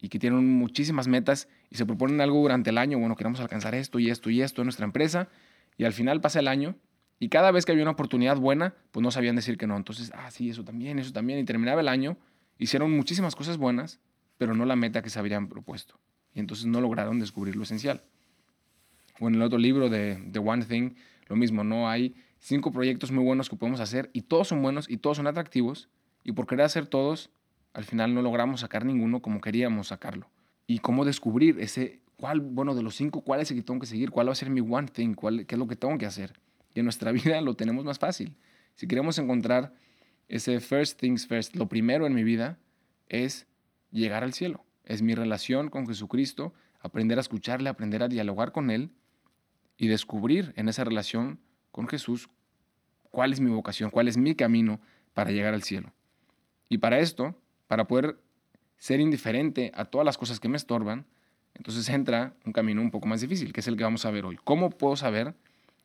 y 0.00 0.08
que 0.08 0.18
tienen 0.18 0.46
muchísimas 0.46 1.08
metas 1.08 1.48
y 1.70 1.76
se 1.76 1.86
proponen 1.86 2.20
algo 2.20 2.40
durante 2.40 2.70
el 2.70 2.78
año, 2.78 2.98
bueno, 2.98 3.16
queremos 3.16 3.40
alcanzar 3.40 3.74
esto 3.74 3.98
y 3.98 4.10
esto 4.10 4.30
y 4.30 4.42
esto 4.42 4.62
en 4.62 4.66
nuestra 4.66 4.84
empresa, 4.84 5.28
y 5.76 5.84
al 5.84 5.92
final 5.92 6.20
pasa 6.20 6.40
el 6.40 6.48
año 6.48 6.76
y 7.18 7.28
cada 7.28 7.52
vez 7.52 7.64
que 7.64 7.72
había 7.72 7.84
una 7.84 7.92
oportunidad 7.92 8.36
buena, 8.36 8.74
pues 8.90 9.02
no 9.02 9.12
sabían 9.12 9.36
decir 9.36 9.56
que 9.56 9.68
no. 9.68 9.76
Entonces, 9.76 10.10
ah, 10.12 10.30
sí, 10.32 10.50
eso 10.50 10.64
también, 10.64 10.98
eso 10.98 11.12
también, 11.12 11.38
y 11.38 11.44
terminaba 11.44 11.80
el 11.80 11.88
año 11.88 12.16
Hicieron 12.62 12.92
muchísimas 12.92 13.34
cosas 13.34 13.56
buenas, 13.56 13.98
pero 14.38 14.54
no 14.54 14.64
la 14.64 14.76
meta 14.76 15.02
que 15.02 15.10
se 15.10 15.18
habían 15.18 15.48
propuesto. 15.48 15.98
Y 16.32 16.38
entonces 16.38 16.66
no 16.66 16.80
lograron 16.80 17.18
descubrir 17.18 17.56
lo 17.56 17.64
esencial. 17.64 18.04
O 19.18 19.26
en 19.26 19.34
el 19.34 19.42
otro 19.42 19.58
libro 19.58 19.90
de 19.90 20.22
The 20.30 20.38
One 20.38 20.64
Thing, 20.64 20.94
lo 21.26 21.34
mismo, 21.34 21.64
no 21.64 21.88
hay 21.88 22.14
cinco 22.38 22.70
proyectos 22.70 23.10
muy 23.10 23.24
buenos 23.24 23.50
que 23.50 23.56
podemos 23.56 23.80
hacer 23.80 24.10
y 24.12 24.22
todos 24.22 24.46
son 24.46 24.62
buenos 24.62 24.88
y 24.88 24.98
todos 24.98 25.16
son 25.16 25.26
atractivos 25.26 25.88
y 26.22 26.32
por 26.32 26.46
querer 26.46 26.64
hacer 26.64 26.86
todos, 26.86 27.30
al 27.72 27.82
final 27.82 28.14
no 28.14 28.22
logramos 28.22 28.60
sacar 28.60 28.84
ninguno 28.84 29.22
como 29.22 29.40
queríamos 29.40 29.88
sacarlo. 29.88 30.30
Y 30.68 30.78
cómo 30.78 31.04
descubrir 31.04 31.58
ese, 31.58 31.98
cuál, 32.16 32.40
bueno, 32.42 32.76
de 32.76 32.84
los 32.84 32.94
cinco, 32.94 33.22
cuál 33.22 33.40
es 33.40 33.50
el 33.50 33.56
que 33.56 33.64
tengo 33.64 33.80
que 33.80 33.86
seguir, 33.86 34.12
cuál 34.12 34.28
va 34.28 34.32
a 34.32 34.36
ser 34.36 34.50
mi 34.50 34.60
one 34.60 34.86
thing, 34.86 35.14
cuál, 35.14 35.46
qué 35.46 35.56
es 35.56 35.58
lo 35.58 35.66
que 35.66 35.74
tengo 35.74 35.98
que 35.98 36.06
hacer. 36.06 36.38
Y 36.72 36.78
en 36.78 36.84
nuestra 36.84 37.10
vida 37.12 37.40
lo 37.40 37.56
tenemos 37.56 37.84
más 37.84 37.98
fácil. 37.98 38.36
Si 38.76 38.86
queremos 38.86 39.18
encontrar 39.18 39.74
ese 40.28 40.60
first 40.60 40.98
things 40.98 41.26
first, 41.26 41.54
lo 41.56 41.68
primero 41.68 42.06
en 42.06 42.14
mi 42.14 42.24
vida 42.24 42.58
es 43.08 43.46
llegar 43.90 44.24
al 44.24 44.32
cielo. 44.32 44.64
Es 44.84 45.02
mi 45.02 45.14
relación 45.14 45.68
con 45.68 45.86
Jesucristo, 45.86 46.52
aprender 46.80 47.18
a 47.18 47.20
escucharle, 47.20 47.68
aprender 47.68 48.02
a 48.02 48.08
dialogar 48.08 48.52
con 48.52 48.70
Él 48.70 48.90
y 49.76 49.88
descubrir 49.88 50.52
en 50.56 50.68
esa 50.68 50.84
relación 50.84 51.40
con 51.70 51.88
Jesús 51.88 52.28
cuál 53.10 53.32
es 53.32 53.40
mi 53.40 53.50
vocación, 53.50 53.90
cuál 53.90 54.08
es 54.08 54.16
mi 54.16 54.34
camino 54.34 54.80
para 55.14 55.30
llegar 55.30 55.54
al 55.54 55.62
cielo. 55.62 55.92
Y 56.68 56.78
para 56.78 56.98
esto, 56.98 57.38
para 57.66 57.86
poder 57.86 58.18
ser 58.78 59.00
indiferente 59.00 59.70
a 59.74 59.84
todas 59.84 60.04
las 60.04 60.18
cosas 60.18 60.40
que 60.40 60.48
me 60.48 60.56
estorban, 60.56 61.06
entonces 61.54 61.88
entra 61.88 62.34
un 62.44 62.52
camino 62.52 62.80
un 62.80 62.90
poco 62.90 63.06
más 63.06 63.20
difícil, 63.20 63.52
que 63.52 63.60
es 63.60 63.68
el 63.68 63.76
que 63.76 63.84
vamos 63.84 64.04
a 64.06 64.10
ver 64.10 64.24
hoy. 64.24 64.38
¿Cómo 64.42 64.70
puedo 64.70 64.96
saber? 64.96 65.34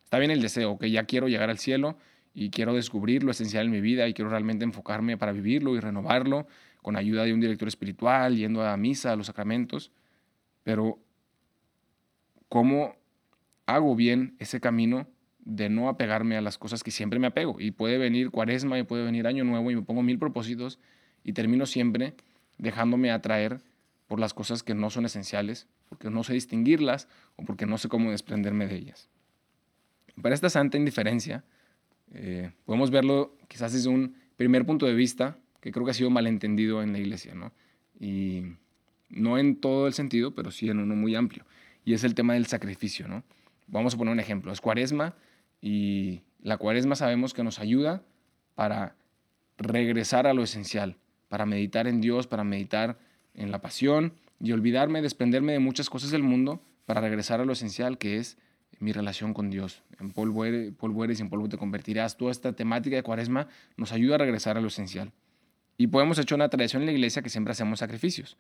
Está 0.03 0.17
bien 0.19 0.31
el 0.31 0.41
deseo, 0.41 0.77
que 0.77 0.89
ya 0.89 1.03
quiero 1.03 1.27
llegar 1.27 1.49
al 1.49 1.59
cielo, 1.59 1.97
y 2.39 2.51
quiero 2.51 2.75
descubrir 2.75 3.23
lo 3.23 3.31
esencial 3.31 3.65
en 3.65 3.71
mi 3.71 3.81
vida 3.81 4.07
y 4.07 4.13
quiero 4.13 4.29
realmente 4.29 4.63
enfocarme 4.63 5.17
para 5.17 5.31
vivirlo 5.31 5.75
y 5.75 5.79
renovarlo 5.79 6.45
con 6.83 6.95
ayuda 6.95 7.23
de 7.23 7.33
un 7.33 7.39
director 7.39 7.67
espiritual, 7.67 8.35
yendo 8.35 8.61
a 8.61 8.77
misa, 8.77 9.11
a 9.11 9.15
los 9.15 9.25
sacramentos. 9.25 9.91
Pero, 10.61 10.99
¿cómo 12.47 12.95
hago 13.65 13.95
bien 13.95 14.35
ese 14.37 14.59
camino 14.59 15.07
de 15.39 15.69
no 15.69 15.89
apegarme 15.89 16.37
a 16.37 16.41
las 16.41 16.59
cosas 16.59 16.83
que 16.83 16.91
siempre 16.91 17.17
me 17.17 17.25
apego? 17.25 17.59
Y 17.59 17.71
puede 17.71 17.97
venir 17.97 18.29
cuaresma 18.29 18.77
y 18.77 18.83
puede 18.83 19.03
venir 19.03 19.25
año 19.25 19.43
nuevo 19.43 19.71
y 19.71 19.75
me 19.75 19.81
pongo 19.81 20.03
mil 20.03 20.19
propósitos 20.19 20.77
y 21.23 21.33
termino 21.33 21.65
siempre 21.65 22.13
dejándome 22.59 23.09
atraer 23.09 23.61
por 24.05 24.19
las 24.19 24.35
cosas 24.35 24.61
que 24.61 24.75
no 24.75 24.91
son 24.91 25.05
esenciales, 25.05 25.67
porque 25.89 26.11
no 26.11 26.23
sé 26.23 26.33
distinguirlas 26.33 27.07
o 27.35 27.45
porque 27.45 27.65
no 27.65 27.79
sé 27.79 27.89
cómo 27.89 28.11
desprenderme 28.11 28.67
de 28.67 28.75
ellas. 28.75 29.09
Para 30.21 30.35
esta 30.35 30.51
santa 30.51 30.77
indiferencia, 30.77 31.43
eh, 32.13 32.51
podemos 32.65 32.91
verlo 32.91 33.35
quizás 33.47 33.73
desde 33.73 33.89
un 33.89 34.15
primer 34.35 34.65
punto 34.65 34.85
de 34.85 34.93
vista 34.93 35.37
que 35.61 35.71
creo 35.71 35.85
que 35.85 35.91
ha 35.91 35.95
sido 35.95 36.09
malentendido 36.09 36.81
en 36.83 36.93
la 36.93 36.99
iglesia, 36.99 37.33
¿no? 37.33 37.51
Y 37.99 38.43
no 39.09 39.37
en 39.37 39.59
todo 39.59 39.87
el 39.87 39.93
sentido, 39.93 40.33
pero 40.35 40.51
sí 40.51 40.69
en 40.69 40.79
uno 40.79 40.95
muy 40.95 41.15
amplio. 41.15 41.45
Y 41.83 41.93
es 41.93 42.03
el 42.03 42.15
tema 42.15 42.33
del 42.33 42.45
sacrificio, 42.45 43.07
¿no? 43.07 43.23
Vamos 43.67 43.93
a 43.93 43.97
poner 43.97 44.13
un 44.13 44.19
ejemplo. 44.19 44.51
Es 44.51 44.61
cuaresma 44.61 45.15
y 45.61 46.21
la 46.41 46.57
cuaresma 46.57 46.95
sabemos 46.95 47.33
que 47.33 47.43
nos 47.43 47.59
ayuda 47.59 48.03
para 48.55 48.95
regresar 49.57 50.27
a 50.27 50.33
lo 50.33 50.43
esencial, 50.43 50.97
para 51.29 51.45
meditar 51.45 51.87
en 51.87 52.01
Dios, 52.01 52.27
para 52.27 52.43
meditar 52.43 52.99
en 53.33 53.51
la 53.51 53.61
pasión 53.61 54.13
y 54.39 54.51
olvidarme, 54.51 55.01
desprenderme 55.01 55.53
de 55.53 55.59
muchas 55.59 55.89
cosas 55.89 56.11
del 56.11 56.23
mundo 56.23 56.61
para 56.85 57.01
regresar 57.01 57.41
a 57.41 57.45
lo 57.45 57.53
esencial 57.53 57.97
que 57.97 58.17
es 58.17 58.37
mi 58.79 58.91
relación 58.91 59.33
con 59.33 59.49
Dios. 59.49 59.83
En 59.99 60.11
polvo 60.11 60.45
eres, 60.45 60.71
polvo 60.73 61.03
eres 61.03 61.19
y 61.19 61.23
en 61.23 61.29
polvo 61.29 61.49
te 61.49 61.57
convertirás. 61.57 62.17
Toda 62.17 62.31
esta 62.31 62.53
temática 62.53 62.95
de 62.95 63.03
cuaresma 63.03 63.47
nos 63.75 63.91
ayuda 63.91 64.15
a 64.15 64.17
regresar 64.19 64.57
a 64.57 64.61
lo 64.61 64.67
esencial. 64.67 65.11
Y 65.77 65.87
podemos 65.87 66.17
echar 66.19 66.37
una 66.37 66.49
tradición 66.49 66.81
en 66.83 66.87
la 66.87 66.91
iglesia 66.91 67.21
que 67.21 67.29
siempre 67.29 67.51
hacemos 67.51 67.79
sacrificios, 67.79 68.37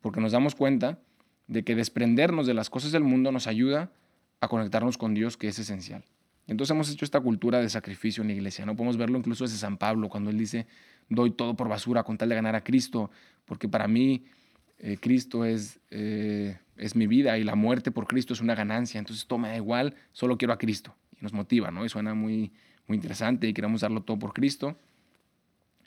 porque 0.00 0.20
nos 0.20 0.32
damos 0.32 0.54
cuenta 0.54 0.98
de 1.46 1.62
que 1.64 1.74
desprendernos 1.74 2.46
de 2.46 2.54
las 2.54 2.70
cosas 2.70 2.92
del 2.92 3.04
mundo 3.04 3.32
nos 3.32 3.46
ayuda 3.46 3.92
a 4.40 4.48
conectarnos 4.48 4.98
con 4.98 5.14
Dios, 5.14 5.36
que 5.36 5.48
es 5.48 5.58
esencial. 5.58 6.04
Entonces 6.46 6.72
hemos 6.74 6.90
hecho 6.90 7.04
esta 7.04 7.20
cultura 7.20 7.60
de 7.60 7.68
sacrificio 7.68 8.22
en 8.22 8.28
la 8.28 8.34
iglesia. 8.34 8.66
No 8.66 8.74
podemos 8.74 8.96
verlo 8.96 9.18
incluso 9.18 9.44
desde 9.44 9.58
San 9.58 9.76
Pablo, 9.76 10.08
cuando 10.08 10.30
él 10.30 10.38
dice, 10.38 10.66
doy 11.08 11.30
todo 11.30 11.54
por 11.54 11.68
basura 11.68 12.02
con 12.02 12.18
tal 12.18 12.28
de 12.28 12.34
ganar 12.34 12.56
a 12.56 12.64
Cristo, 12.64 13.10
porque 13.44 13.68
para 13.68 13.86
mí 13.86 14.24
eh, 14.78 14.96
Cristo 14.98 15.44
es, 15.44 15.78
eh, 15.90 16.58
es 16.80 16.96
mi 16.96 17.06
vida 17.06 17.38
y 17.38 17.44
la 17.44 17.54
muerte 17.54 17.90
por 17.90 18.06
Cristo 18.06 18.32
es 18.32 18.40
una 18.40 18.54
ganancia. 18.54 18.98
Entonces 18.98 19.26
todo 19.26 19.38
me 19.38 19.48
da 19.48 19.56
igual, 19.56 19.94
solo 20.12 20.38
quiero 20.38 20.54
a 20.54 20.58
Cristo. 20.58 20.96
Y 21.18 21.22
nos 21.22 21.32
motiva, 21.32 21.70
¿no? 21.70 21.84
Y 21.84 21.88
suena 21.88 22.14
muy, 22.14 22.52
muy 22.86 22.96
interesante 22.96 23.46
y 23.46 23.52
queremos 23.52 23.82
darlo 23.82 24.02
todo 24.02 24.18
por 24.18 24.32
Cristo. 24.32 24.76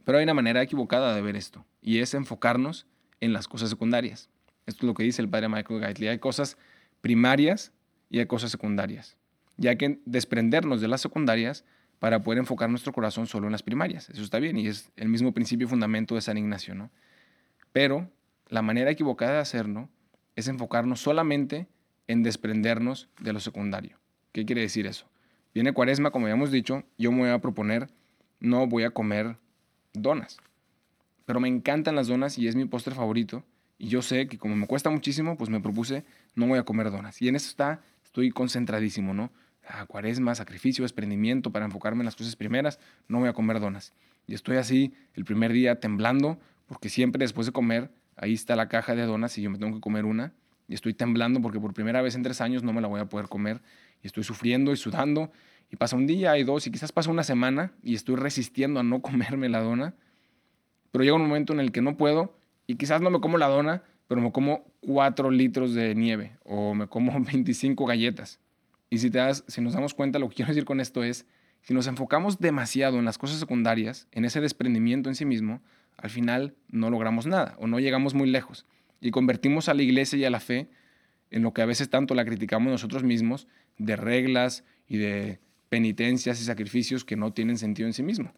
Pero 0.06 0.18
hay 0.18 0.24
una 0.24 0.34
manera 0.34 0.62
equivocada 0.62 1.16
de 1.16 1.22
ver 1.22 1.36
esto, 1.36 1.66
y 1.82 2.00
es 2.00 2.14
enfocarnos 2.14 2.86
en 3.22 3.34
las 3.34 3.48
cosas 3.48 3.70
secundarias. 3.70 4.30
Esto 4.66 4.86
es 4.86 4.88
lo 4.88 4.94
que 4.94 5.04
dice 5.04 5.22
el 5.22 5.30
padre 5.30 5.50
Michael 5.50 5.80
Gaitley. 5.80 6.10
Hay 6.10 6.20
cosas 6.20 6.58
primarias 7.02 7.72
y 8.10 8.20
hay 8.20 8.26
cosas 8.26 8.52
secundarias. 8.52 9.18
Y 9.58 9.68
hay 9.68 9.78
que 9.78 10.00
desprendernos 10.06 10.82
de 10.82 10.88
las 10.88 11.02
secundarias 11.02 11.64
para 12.00 12.22
poder 12.22 12.40
enfocar 12.40 12.70
nuestro 12.70 12.92
corazón 12.92 13.28
solo 13.28 13.48
en 13.48 13.54
las 13.54 13.64
primarias. 13.64 14.10
Eso 14.10 14.24
está 14.24 14.40
bien 14.40 14.58
y 14.58 14.68
es 14.68 14.92
el 14.98 15.08
mismo 15.08 15.34
principio 15.34 15.68
y 15.68 15.70
fundamento 15.70 16.16
de 16.16 16.22
San 16.22 16.38
Ignacio, 16.38 16.76
¿no? 16.76 16.92
Pero 17.72 18.10
la 18.50 18.62
manera 18.62 18.92
equivocada 18.92 19.34
de 19.34 19.40
hacerlo 19.40 19.90
es 20.36 20.48
enfocarnos 20.48 21.00
solamente 21.00 21.68
en 22.08 22.24
desprendernos 22.24 23.10
de 23.20 23.34
lo 23.34 23.40
secundario. 23.40 24.00
¿Qué 24.32 24.46
quiere 24.46 24.62
decir 24.62 24.88
eso? 24.88 25.08
Viene 25.54 25.74
cuaresma, 25.74 26.12
como 26.12 26.26
habíamos 26.26 26.52
dicho, 26.52 26.84
yo 26.98 27.12
me 27.12 27.20
voy 27.20 27.30
a 27.30 27.40
proponer, 27.40 27.90
no 28.40 28.66
voy 28.68 28.84
a 28.84 28.90
comer 28.90 29.38
donas. 29.94 30.38
Pero 31.26 31.40
me 31.40 31.48
encantan 31.48 31.96
las 31.96 32.08
donas 32.08 32.38
y 32.38 32.48
es 32.48 32.56
mi 32.56 32.66
postre 32.66 32.96
favorito. 32.96 33.44
Y 33.78 33.88
yo 33.88 34.02
sé 34.02 34.28
que 34.28 34.38
como 34.38 34.56
me 34.56 34.68
cuesta 34.68 34.90
muchísimo, 34.90 35.38
pues 35.38 35.50
me 35.50 35.60
propuse, 35.60 36.04
no 36.36 36.48
voy 36.48 36.60
a 36.60 36.64
comer 36.64 36.90
donas. 36.92 37.22
Y 37.22 37.28
en 37.28 37.36
eso 37.36 37.50
está, 37.50 37.82
estoy 38.04 38.32
concentradísimo, 38.32 39.14
¿no? 39.14 39.32
Ah, 39.68 39.86
cuaresma, 39.86 40.36
sacrificio, 40.36 40.84
desprendimiento 40.84 41.52
para 41.52 41.66
enfocarme 41.66 42.02
en 42.02 42.06
las 42.06 42.16
cosas 42.16 42.36
primeras, 42.36 42.80
no 43.08 43.20
voy 43.20 43.30
a 43.30 43.34
comer 43.34 43.60
donas. 43.60 43.94
Y 44.28 44.34
estoy 44.34 44.58
así 44.58 44.94
el 45.14 45.24
primer 45.26 45.54
día 45.54 45.80
temblando, 45.80 46.40
porque 46.66 46.90
siempre 46.90 47.24
después 47.24 47.48
de 47.48 47.54
comer, 47.54 47.92
ahí 48.16 48.34
está 48.34 48.56
la 48.56 48.70
caja 48.70 48.96
de 48.96 49.04
donas 49.06 49.38
y 49.38 49.42
yo 49.42 49.50
me 49.50 49.58
tengo 49.58 49.74
que 49.76 49.82
comer 49.82 50.06
una. 50.06 50.34
Y 50.68 50.74
estoy 50.74 50.94
temblando 50.94 51.42
porque 51.42 51.60
por 51.60 51.74
primera 51.74 52.02
vez 52.02 52.16
en 52.16 52.24
tres 52.24 52.42
años 52.42 52.64
no 52.64 52.74
me 52.74 52.82
la 52.82 52.88
voy 52.88 53.00
a 53.00 53.06
poder 53.06 53.28
comer. 53.28 53.62
Y 54.02 54.08
estoy 54.08 54.24
sufriendo 54.24 54.72
y 54.72 54.78
sudando. 54.78 55.32
Y 55.72 55.76
pasa 55.76 55.96
un 55.96 56.08
día, 56.08 56.32
hay 56.32 56.44
dos, 56.44 56.68
y 56.68 56.72
quizás 56.72 56.92
pasa 56.92 57.10
una 57.10 57.24
semana 57.24 57.72
y 57.82 57.96
estoy 57.96 58.16
resistiendo 58.16 58.80
a 58.80 58.84
no 58.84 59.02
comerme 59.02 59.50
la 59.50 59.62
dona. 59.62 59.96
Pero 60.92 61.04
llega 61.04 61.16
un 61.16 61.24
momento 61.24 61.54
en 61.54 61.60
el 61.60 61.72
que 61.72 61.82
no 61.82 61.98
puedo 61.98 62.38
y 62.68 62.76
quizás 62.76 63.02
no 63.02 63.10
me 63.10 63.20
como 63.20 63.38
la 63.38 63.48
dona, 63.48 63.84
pero 64.08 64.22
me 64.22 64.32
como 64.32 64.66
cuatro 64.80 65.32
litros 65.32 65.74
de 65.74 65.96
nieve 65.96 66.38
o 66.44 66.76
me 66.76 66.88
como 66.88 67.20
25 67.20 67.86
galletas. 67.86 68.40
Y 68.90 69.00
si, 69.00 69.10
te 69.10 69.18
das, 69.18 69.44
si 69.48 69.62
nos 69.62 69.74
damos 69.74 69.96
cuenta, 69.96 70.20
lo 70.20 70.30
que 70.30 70.36
quiero 70.36 70.50
decir 70.50 70.66
con 70.66 70.80
esto 70.80 71.04
es, 71.04 71.26
si 71.64 71.74
nos 71.74 71.88
enfocamos 71.88 72.40
demasiado 72.40 73.00
en 73.00 73.06
las 73.06 73.18
cosas 73.18 73.40
secundarias, 73.40 74.08
en 74.12 74.26
ese 74.26 74.40
desprendimiento 74.42 75.10
en 75.10 75.16
sí 75.16 75.26
mismo, 75.26 75.62
al 75.98 76.10
final 76.10 76.56
no 76.70 76.90
logramos 76.90 77.26
nada 77.26 77.56
o 77.60 77.68
no 77.68 77.80
llegamos 77.80 78.14
muy 78.14 78.30
lejos. 78.30 78.66
Y 79.02 79.12
convertimos 79.12 79.70
a 79.70 79.74
la 79.74 79.84
iglesia 79.84 80.18
y 80.18 80.26
a 80.26 80.30
la 80.30 80.40
fe 80.40 80.70
en 81.30 81.42
lo 81.42 81.54
que 81.54 81.62
a 81.62 81.66
veces 81.66 81.90
tanto 81.90 82.16
la 82.16 82.26
criticamos 82.26 82.72
nosotros 82.72 83.04
mismos, 83.04 83.48
de 83.78 83.96
reglas 83.96 84.64
y 84.88 84.98
de 84.98 85.40
penitencias 85.70 86.40
y 86.40 86.46
sacrificios 86.46 87.04
que 87.04 87.16
no 87.16 87.34
tienen 87.34 87.58
sentido 87.58 87.88
en 87.88 87.94
sí 87.94 88.04
mismo. 88.04 88.34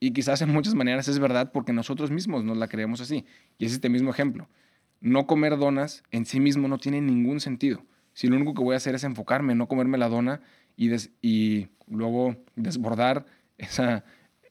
Y 0.00 0.12
quizás 0.12 0.40
en 0.40 0.48
muchas 0.50 0.74
maneras 0.74 1.08
es 1.08 1.18
verdad 1.18 1.52
porque 1.52 1.74
nosotros 1.74 2.10
mismos 2.10 2.42
nos 2.42 2.56
la 2.56 2.68
creemos 2.68 3.02
así. 3.02 3.26
Y 3.58 3.66
es 3.66 3.72
este 3.72 3.90
mismo 3.90 4.10
ejemplo. 4.10 4.48
No 5.00 5.26
comer 5.26 5.58
donas 5.58 6.02
en 6.10 6.24
sí 6.24 6.40
mismo 6.40 6.68
no 6.68 6.78
tiene 6.78 7.02
ningún 7.02 7.40
sentido. 7.40 7.84
Si 8.14 8.26
lo 8.26 8.36
único 8.36 8.54
que 8.54 8.62
voy 8.62 8.74
a 8.74 8.78
hacer 8.78 8.94
es 8.94 9.04
enfocarme, 9.04 9.54
no 9.54 9.68
comerme 9.68 9.98
la 9.98 10.08
dona 10.08 10.40
y, 10.76 10.90
y 11.20 11.68
luego 11.86 12.36
desbordar 12.56 13.26
esa, 13.58 14.04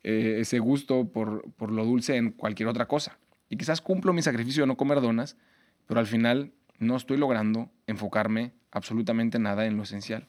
eh, 0.04 0.38
ese 0.40 0.60
gusto 0.60 1.12
por, 1.12 1.52
por 1.54 1.72
lo 1.72 1.86
dulce 1.86 2.16
en 2.16 2.32
cualquier 2.32 2.70
otra 2.70 2.88
cosa. 2.88 3.18
Y 3.50 3.58
quizás 3.58 3.82
cumplo 3.82 4.14
mi 4.14 4.22
sacrificio 4.22 4.64
de 4.64 4.68
no 4.68 4.78
comer 4.78 5.02
donas, 5.02 5.36
pero 5.88 6.00
al 6.00 6.08
final 6.08 6.52
no 6.78 6.96
estoy 6.96 7.18
logrando 7.18 7.70
enfocarme 7.88 8.54
absolutamente 8.72 9.40
nada 9.40 9.66
en 9.66 9.76
lo 9.76 9.84
esencial. 9.84 10.28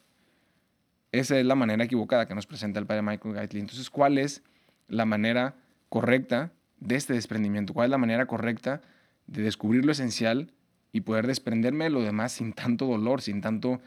Esa 1.13 1.39
es 1.39 1.45
la 1.45 1.55
manera 1.55 1.85
equivocada 1.85 2.27
que 2.27 2.35
nos 2.35 2.47
presenta 2.47 2.79
el 2.79 2.87
padre 2.87 3.03
Michael 3.03 3.35
Gaitley. 3.35 3.61
Entonces, 3.61 3.91
¿cuál 3.91 4.19
es 4.19 4.43
la 4.89 5.05
manera 5.05 5.57
correcta 5.89 6.53
de 6.79 6.97
este 6.97 7.15
desprendimiento? 7.15 7.75
¿Cuál 7.75 7.87
es 7.87 7.91
la 7.91 7.99
manera 7.99 8.27
correcta 8.27 8.81
de 9.27 9.43
descubrir 9.43 9.85
lo 9.85 9.93
esencial 9.93 10.53
y 10.93 11.03
poder 11.03 11.27
desprenderme 11.27 11.85
de 11.85 11.91
lo 11.91 12.03
demás 12.03 12.33
sin 12.33 12.53
tanto 12.53 12.87
dolor, 12.87 13.23
sin 13.23 13.41
tanto 13.41 13.81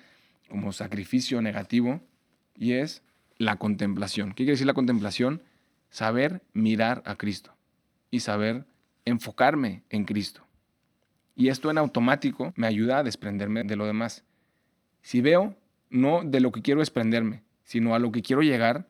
como 0.50 0.74
sacrificio 0.74 1.42
negativo? 1.42 2.02
Y 2.56 2.74
es 2.74 3.04
la 3.38 3.56
contemplación. 3.56 4.30
¿Qué 4.30 4.44
quiere 4.44 4.52
decir 4.52 4.68
la 4.68 4.74
contemplación? 4.74 5.42
Saber 5.94 6.42
mirar 6.54 7.04
a 7.06 7.18
Cristo 7.18 7.56
y 8.10 8.22
saber 8.22 8.66
enfocarme 9.06 9.84
en 9.92 10.06
Cristo. 10.06 10.42
Y 11.36 11.50
esto 11.50 11.70
en 11.70 11.78
automático 11.78 12.52
me 12.56 12.66
ayuda 12.66 12.98
a 12.98 13.04
desprenderme 13.04 13.64
de 13.64 13.76
lo 13.76 13.86
demás. 13.86 14.24
Si 15.04 15.22
veo 15.22 15.56
no 15.92 16.24
de 16.24 16.40
lo 16.40 16.52
que 16.52 16.64
quiero 16.64 16.80
desprenderme, 16.80 17.44
sino 17.64 17.94
a 17.94 18.00
lo 18.00 18.12
que 18.12 18.24
quiero 18.24 18.42
llegar, 18.42 18.88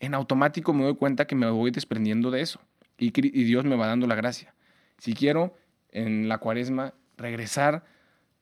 en 0.00 0.14
automático 0.14 0.72
me 0.72 0.84
doy 0.84 0.96
cuenta 0.96 1.26
que 1.26 1.34
me 1.34 1.50
voy 1.50 1.72
desprendiendo 1.72 2.30
de 2.30 2.40
eso. 2.40 2.58
Y, 2.96 3.10
Dios 3.10 3.66
me 3.66 3.76
va 3.76 3.88
dando 3.88 4.06
la 4.06 4.14
gracia. 4.14 4.54
Si 4.96 5.12
quiero 5.12 5.54
en 5.92 6.26
la 6.26 6.38
cuaresma 6.38 6.94
regresar 7.18 7.84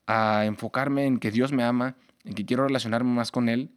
a 0.06 0.44
enfocarme 0.44 1.06
en 1.06 1.18
que 1.18 1.33
Dios 1.33 1.50
me 1.50 1.64
ama, 1.64 1.97
en 2.23 2.35
que 2.35 2.47
quiero 2.47 2.64
relacionarme 2.64 3.11
más 3.11 3.33
con 3.33 3.49
Él, 3.49 3.71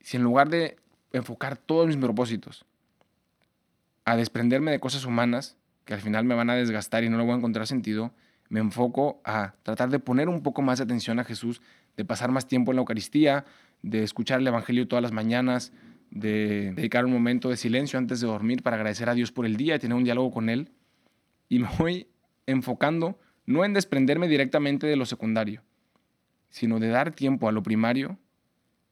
si 0.00 0.16
en 0.16 0.22
lugar 0.22 0.48
de 0.48 0.78
enfocar 1.12 1.58
todos 1.58 1.86
mis 1.86 1.98
propósitos 1.98 2.64
a 4.04 4.16
desprenderme 4.16 4.70
de 4.70 4.80
cosas 4.80 5.04
humanas 5.04 5.56
que 5.84 5.94
al 5.94 6.00
final 6.00 6.24
me 6.24 6.34
van 6.34 6.50
a 6.50 6.54
desgastar 6.54 7.04
y 7.04 7.08
no 7.08 7.16
le 7.18 7.24
voy 7.24 7.32
a 7.32 7.36
encontrar 7.36 7.66
sentido, 7.66 8.12
me 8.48 8.60
enfoco 8.60 9.20
a 9.24 9.54
tratar 9.62 9.90
de 9.90 9.98
poner 9.98 10.28
un 10.28 10.42
poco 10.42 10.62
más 10.62 10.78
de 10.78 10.84
atención 10.84 11.18
a 11.18 11.24
Jesús, 11.24 11.60
de 11.96 12.04
pasar 12.04 12.30
más 12.30 12.46
tiempo 12.46 12.72
en 12.72 12.76
la 12.76 12.80
Eucaristía, 12.80 13.44
de 13.82 14.02
escuchar 14.02 14.40
el 14.40 14.46
Evangelio 14.46 14.86
todas 14.86 15.02
las 15.02 15.12
mañanas, 15.12 15.72
de 16.10 16.72
dedicar 16.74 17.04
un 17.04 17.12
momento 17.12 17.48
de 17.48 17.56
silencio 17.56 17.98
antes 17.98 18.20
de 18.20 18.26
dormir 18.26 18.62
para 18.62 18.76
agradecer 18.76 19.08
a 19.08 19.14
Dios 19.14 19.32
por 19.32 19.46
el 19.46 19.56
día 19.56 19.76
y 19.76 19.78
tener 19.78 19.96
un 19.96 20.04
diálogo 20.04 20.30
con 20.30 20.50
Él. 20.50 20.70
Y 21.48 21.58
me 21.58 21.68
voy 21.78 22.08
enfocando 22.46 23.18
no 23.46 23.64
en 23.64 23.72
desprenderme 23.72 24.28
directamente 24.28 24.86
de 24.86 24.96
lo 24.96 25.06
secundario, 25.06 25.62
sino 26.50 26.78
de 26.78 26.88
dar 26.88 27.12
tiempo 27.12 27.48
a 27.48 27.52
lo 27.52 27.62
primario, 27.62 28.18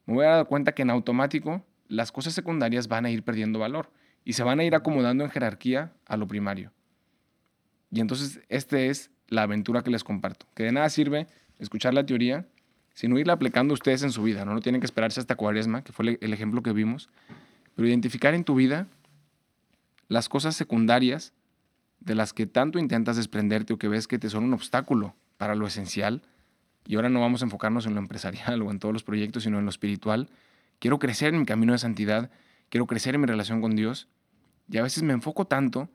me 0.07 0.15
voy 0.15 0.25
a 0.25 0.31
dar 0.31 0.47
cuenta 0.47 0.73
que 0.73 0.83
en 0.83 0.91
automático 0.91 1.65
las 1.87 2.11
cosas 2.11 2.35
secundarias 2.35 2.89
van 2.89 3.05
a 3.05 3.11
ir 3.11 3.23
perdiendo 3.23 3.59
valor 3.59 3.91
y 4.25 4.35
se 4.35 4.43
van 4.43 4.61
a 4.61 4.65
ir 4.65 4.75
acomodando 4.75 5.25
en 5.25 5.31
jerarquía 5.31 5.93
a 6.07 6.17
lo 6.17 6.27
primario. 6.29 6.73
Y 7.91 8.01
entonces 8.01 8.41
esta 8.49 8.79
es 8.79 9.11
la 9.29 9.43
aventura 9.43 9.83
que 9.83 9.91
les 9.91 10.05
comparto, 10.05 10.47
que 10.55 10.65
de 10.65 10.73
nada 10.73 10.89
sirve 10.89 11.27
escuchar 11.59 11.95
la 11.95 12.07
teoría 12.07 12.47
sino 12.95 13.19
irla 13.19 13.33
aplicando 13.33 13.75
ustedes 13.75 14.03
en 14.03 14.13
su 14.13 14.23
vida. 14.23 14.45
¿no? 14.45 14.55
no 14.55 14.61
tienen 14.61 14.81
que 14.81 14.85
esperarse 14.85 15.21
hasta 15.21 15.35
cuaresma, 15.35 15.83
que 15.83 15.93
fue 15.93 16.19
el 16.21 16.33
ejemplo 16.35 16.63
que 16.63 16.73
vimos, 16.73 17.09
pero 17.75 17.89
identificar 17.89 18.35
en 18.35 18.45
tu 18.45 18.55
vida 18.55 18.89
las 20.09 20.29
cosas 20.29 20.57
secundarias 20.57 21.33
de 22.01 22.15
las 22.15 22.33
que 22.33 22.47
tanto 22.47 22.79
intentas 22.79 23.17
desprenderte 23.17 23.73
o 23.73 23.79
que 23.79 23.89
ves 23.89 24.07
que 24.07 24.19
te 24.19 24.29
son 24.29 24.45
un 24.45 24.53
obstáculo 24.53 25.15
para 25.39 25.55
lo 25.55 25.67
esencial. 25.67 26.23
Y 26.87 26.97
ahora 26.97 27.09
no 27.09 27.21
vamos 27.21 27.43
a 27.43 27.45
enfocarnos 27.45 27.87
en 27.87 27.95
lo 27.95 28.01
empresarial 28.01 28.61
o 28.67 28.71
en 28.71 28.79
todos 28.79 28.93
los 28.93 29.03
proyectos, 29.03 29.45
sino 29.45 29.59
en 29.59 29.65
lo 29.65 29.71
espiritual. 29.71 30.29
Quiero 30.79 30.99
crecer 30.99 31.33
en 31.33 31.41
mi 31.41 31.47
camino 31.47 31.73
de 31.73 31.79
santidad, 31.79 32.31
quiero 32.71 32.87
crecer 32.87 33.15
en 33.15 33.21
mi 33.21 33.27
relación 33.27 33.61
con 33.61 33.77
Dios. 33.77 34.09
Y 34.71 34.79
a 34.79 34.83
veces 34.83 35.03
me 35.03 35.13
enfoco 35.13 35.47
tanto 35.47 35.91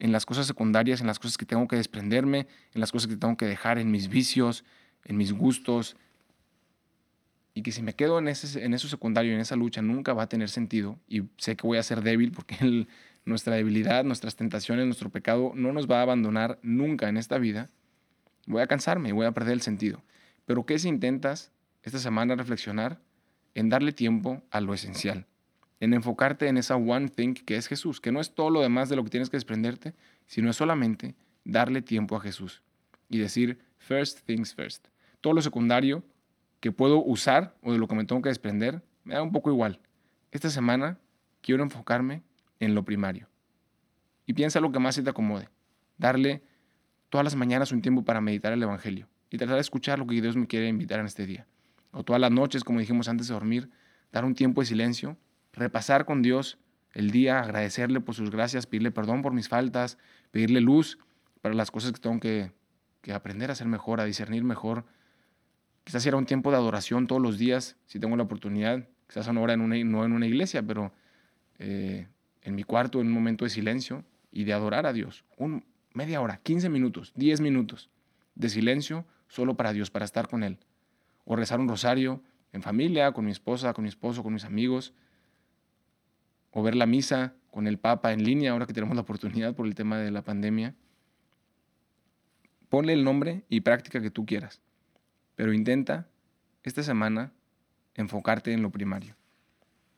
en 0.00 0.10
las 0.10 0.26
cosas 0.26 0.46
secundarias, 0.46 1.00
en 1.00 1.06
las 1.06 1.18
cosas 1.18 1.38
que 1.38 1.46
tengo 1.46 1.68
que 1.68 1.76
desprenderme, 1.76 2.48
en 2.72 2.80
las 2.80 2.90
cosas 2.90 3.08
que 3.08 3.16
tengo 3.16 3.36
que 3.36 3.46
dejar, 3.46 3.78
en 3.78 3.90
mis 3.90 4.08
vicios, 4.08 4.64
en 5.04 5.16
mis 5.16 5.32
gustos, 5.32 5.96
y 7.54 7.62
que 7.62 7.70
si 7.70 7.82
me 7.82 7.94
quedo 7.94 8.18
en, 8.18 8.26
ese, 8.26 8.64
en 8.64 8.74
eso 8.74 8.88
secundario, 8.88 9.32
en 9.32 9.40
esa 9.40 9.54
lucha, 9.54 9.80
nunca 9.80 10.12
va 10.12 10.24
a 10.24 10.28
tener 10.28 10.48
sentido 10.48 10.98
y 11.08 11.22
sé 11.38 11.56
que 11.56 11.66
voy 11.66 11.78
a 11.78 11.82
ser 11.84 12.02
débil 12.02 12.32
porque 12.32 12.56
nuestra 13.24 13.54
debilidad, 13.54 14.04
nuestras 14.04 14.34
tentaciones, 14.34 14.86
nuestro 14.86 15.08
pecado 15.08 15.52
no 15.54 15.72
nos 15.72 15.88
va 15.88 16.00
a 16.00 16.02
abandonar 16.02 16.58
nunca 16.62 17.08
en 17.08 17.16
esta 17.16 17.38
vida, 17.38 17.70
voy 18.46 18.60
a 18.60 18.66
cansarme 18.66 19.10
y 19.10 19.12
voy 19.12 19.26
a 19.26 19.32
perder 19.32 19.54
el 19.54 19.62
sentido. 19.62 20.02
Pero 20.46 20.66
¿qué 20.66 20.78
si 20.80 20.88
intentas 20.88 21.52
esta 21.84 22.00
semana 22.00 22.34
reflexionar 22.34 23.00
en 23.54 23.68
darle 23.68 23.92
tiempo 23.92 24.42
a 24.50 24.60
lo 24.60 24.74
esencial? 24.74 25.26
En 25.84 25.92
enfocarte 25.92 26.48
en 26.48 26.56
esa 26.56 26.76
one 26.76 27.10
thing 27.10 27.34
que 27.34 27.56
es 27.56 27.66
Jesús, 27.66 28.00
que 28.00 28.10
no 28.10 28.18
es 28.18 28.34
todo 28.34 28.48
lo 28.48 28.62
demás 28.62 28.88
de 28.88 28.96
lo 28.96 29.04
que 29.04 29.10
tienes 29.10 29.28
que 29.28 29.36
desprenderte, 29.36 29.92
sino 30.24 30.48
es 30.48 30.56
solamente 30.56 31.14
darle 31.44 31.82
tiempo 31.82 32.16
a 32.16 32.20
Jesús 32.20 32.62
y 33.10 33.18
decir 33.18 33.58
first 33.76 34.20
things 34.24 34.54
first. 34.54 34.88
Todo 35.20 35.34
lo 35.34 35.42
secundario 35.42 36.02
que 36.60 36.72
puedo 36.72 37.04
usar 37.04 37.54
o 37.60 37.70
de 37.70 37.76
lo 37.76 37.86
que 37.86 37.96
me 37.96 38.06
tengo 38.06 38.22
que 38.22 38.30
desprender, 38.30 38.82
me 39.04 39.12
da 39.12 39.22
un 39.22 39.30
poco 39.30 39.50
igual. 39.50 39.78
Esta 40.32 40.48
semana 40.48 40.98
quiero 41.42 41.62
enfocarme 41.62 42.22
en 42.60 42.74
lo 42.74 42.82
primario. 42.86 43.28
Y 44.24 44.32
piensa 44.32 44.60
lo 44.60 44.72
que 44.72 44.78
más 44.78 44.94
se 44.94 45.02
te 45.02 45.10
acomode. 45.10 45.50
darle 45.98 46.42
todas 47.10 47.26
las 47.26 47.36
mañanas 47.36 47.72
un 47.72 47.82
tiempo 47.82 48.06
para 48.06 48.22
meditar 48.22 48.54
el 48.54 48.62
Evangelio 48.62 49.06
y 49.28 49.36
tratar 49.36 49.56
de 49.56 49.60
escuchar 49.60 49.98
lo 49.98 50.06
que 50.06 50.18
Dios 50.18 50.34
me 50.34 50.46
quiere 50.46 50.66
invitar 50.66 50.98
en 50.98 51.04
este 51.04 51.26
día. 51.26 51.46
O 51.90 52.04
todas 52.04 52.20
las 52.20 52.30
noches, 52.30 52.64
como 52.64 52.80
dijimos 52.80 53.06
antes 53.06 53.28
de 53.28 53.34
dormir, 53.34 53.68
dar 54.12 54.24
un 54.24 54.34
tiempo 54.34 54.62
de 54.62 54.66
silencio, 54.66 55.18
repasar 55.54 56.04
con 56.04 56.22
Dios 56.22 56.58
el 56.92 57.10
día, 57.10 57.40
agradecerle 57.40 58.00
por 58.00 58.14
sus 58.14 58.30
gracias, 58.30 58.66
pedirle 58.66 58.90
perdón 58.90 59.22
por 59.22 59.32
mis 59.32 59.48
faltas, 59.48 59.98
pedirle 60.30 60.60
luz 60.60 60.98
para 61.40 61.54
las 61.54 61.70
cosas 61.70 61.92
que 61.92 62.00
tengo 62.00 62.20
que, 62.20 62.52
aprender 63.12 63.50
a 63.50 63.52
hacer 63.52 63.66
mejor, 63.66 64.00
a 64.00 64.04
discernir 64.04 64.44
mejor. 64.44 64.84
Quizás 65.84 66.06
era 66.06 66.16
un 66.16 66.24
tiempo 66.24 66.50
de 66.50 66.56
adoración 66.56 67.06
todos 67.06 67.20
los 67.20 67.38
días, 67.38 67.76
si 67.86 67.98
tengo 67.98 68.16
la 68.16 68.22
oportunidad, 68.22 68.88
quizás 69.08 69.28
una 69.28 69.40
hora 69.40 69.52
en 69.52 69.60
una, 69.60 69.76
no 69.84 70.04
en 70.04 70.12
una 70.12 70.26
iglesia, 70.26 70.62
pero 70.62 70.92
eh, 71.58 72.06
en 72.42 72.54
mi 72.54 72.62
cuarto, 72.62 73.00
en 73.00 73.08
un 73.08 73.12
momento 73.12 73.44
de 73.44 73.50
silencio 73.50 74.04
y 74.32 74.44
de 74.44 74.52
adorar 74.52 74.86
a 74.86 74.92
Dios. 74.92 75.24
Un, 75.36 75.64
media 75.92 76.20
hora, 76.20 76.40
15 76.42 76.68
minutos, 76.68 77.12
10 77.16 77.40
minutos 77.40 77.90
de 78.34 78.48
silencio 78.48 79.04
solo 79.28 79.56
para 79.56 79.72
Dios, 79.72 79.90
para 79.90 80.04
estar 80.04 80.28
con 80.28 80.42
Él. 80.42 80.58
O 81.24 81.36
rezar 81.36 81.60
un 81.60 81.68
rosario 81.68 82.22
en 82.52 82.62
familia, 82.62 83.12
con 83.12 83.24
mi 83.24 83.30
esposa, 83.32 83.72
con 83.72 83.82
mi 83.82 83.88
esposo, 83.88 84.22
con 84.22 84.32
mis 84.32 84.44
amigos. 84.44 84.92
O 86.56 86.62
ver 86.62 86.76
la 86.76 86.86
misa 86.86 87.34
con 87.50 87.66
el 87.66 87.78
Papa 87.78 88.12
en 88.12 88.22
línea, 88.22 88.52
ahora 88.52 88.64
que 88.64 88.72
tenemos 88.72 88.94
la 88.94 89.02
oportunidad 89.02 89.54
por 89.54 89.66
el 89.66 89.74
tema 89.74 89.98
de 89.98 90.12
la 90.12 90.22
pandemia. 90.22 90.76
Ponle 92.68 92.92
el 92.92 93.02
nombre 93.02 93.42
y 93.48 93.60
práctica 93.60 94.00
que 94.00 94.10
tú 94.10 94.24
quieras. 94.24 94.62
Pero 95.34 95.52
intenta 95.52 96.08
esta 96.62 96.84
semana 96.84 97.32
enfocarte 97.96 98.52
en 98.52 98.62
lo 98.62 98.70
primario 98.70 99.16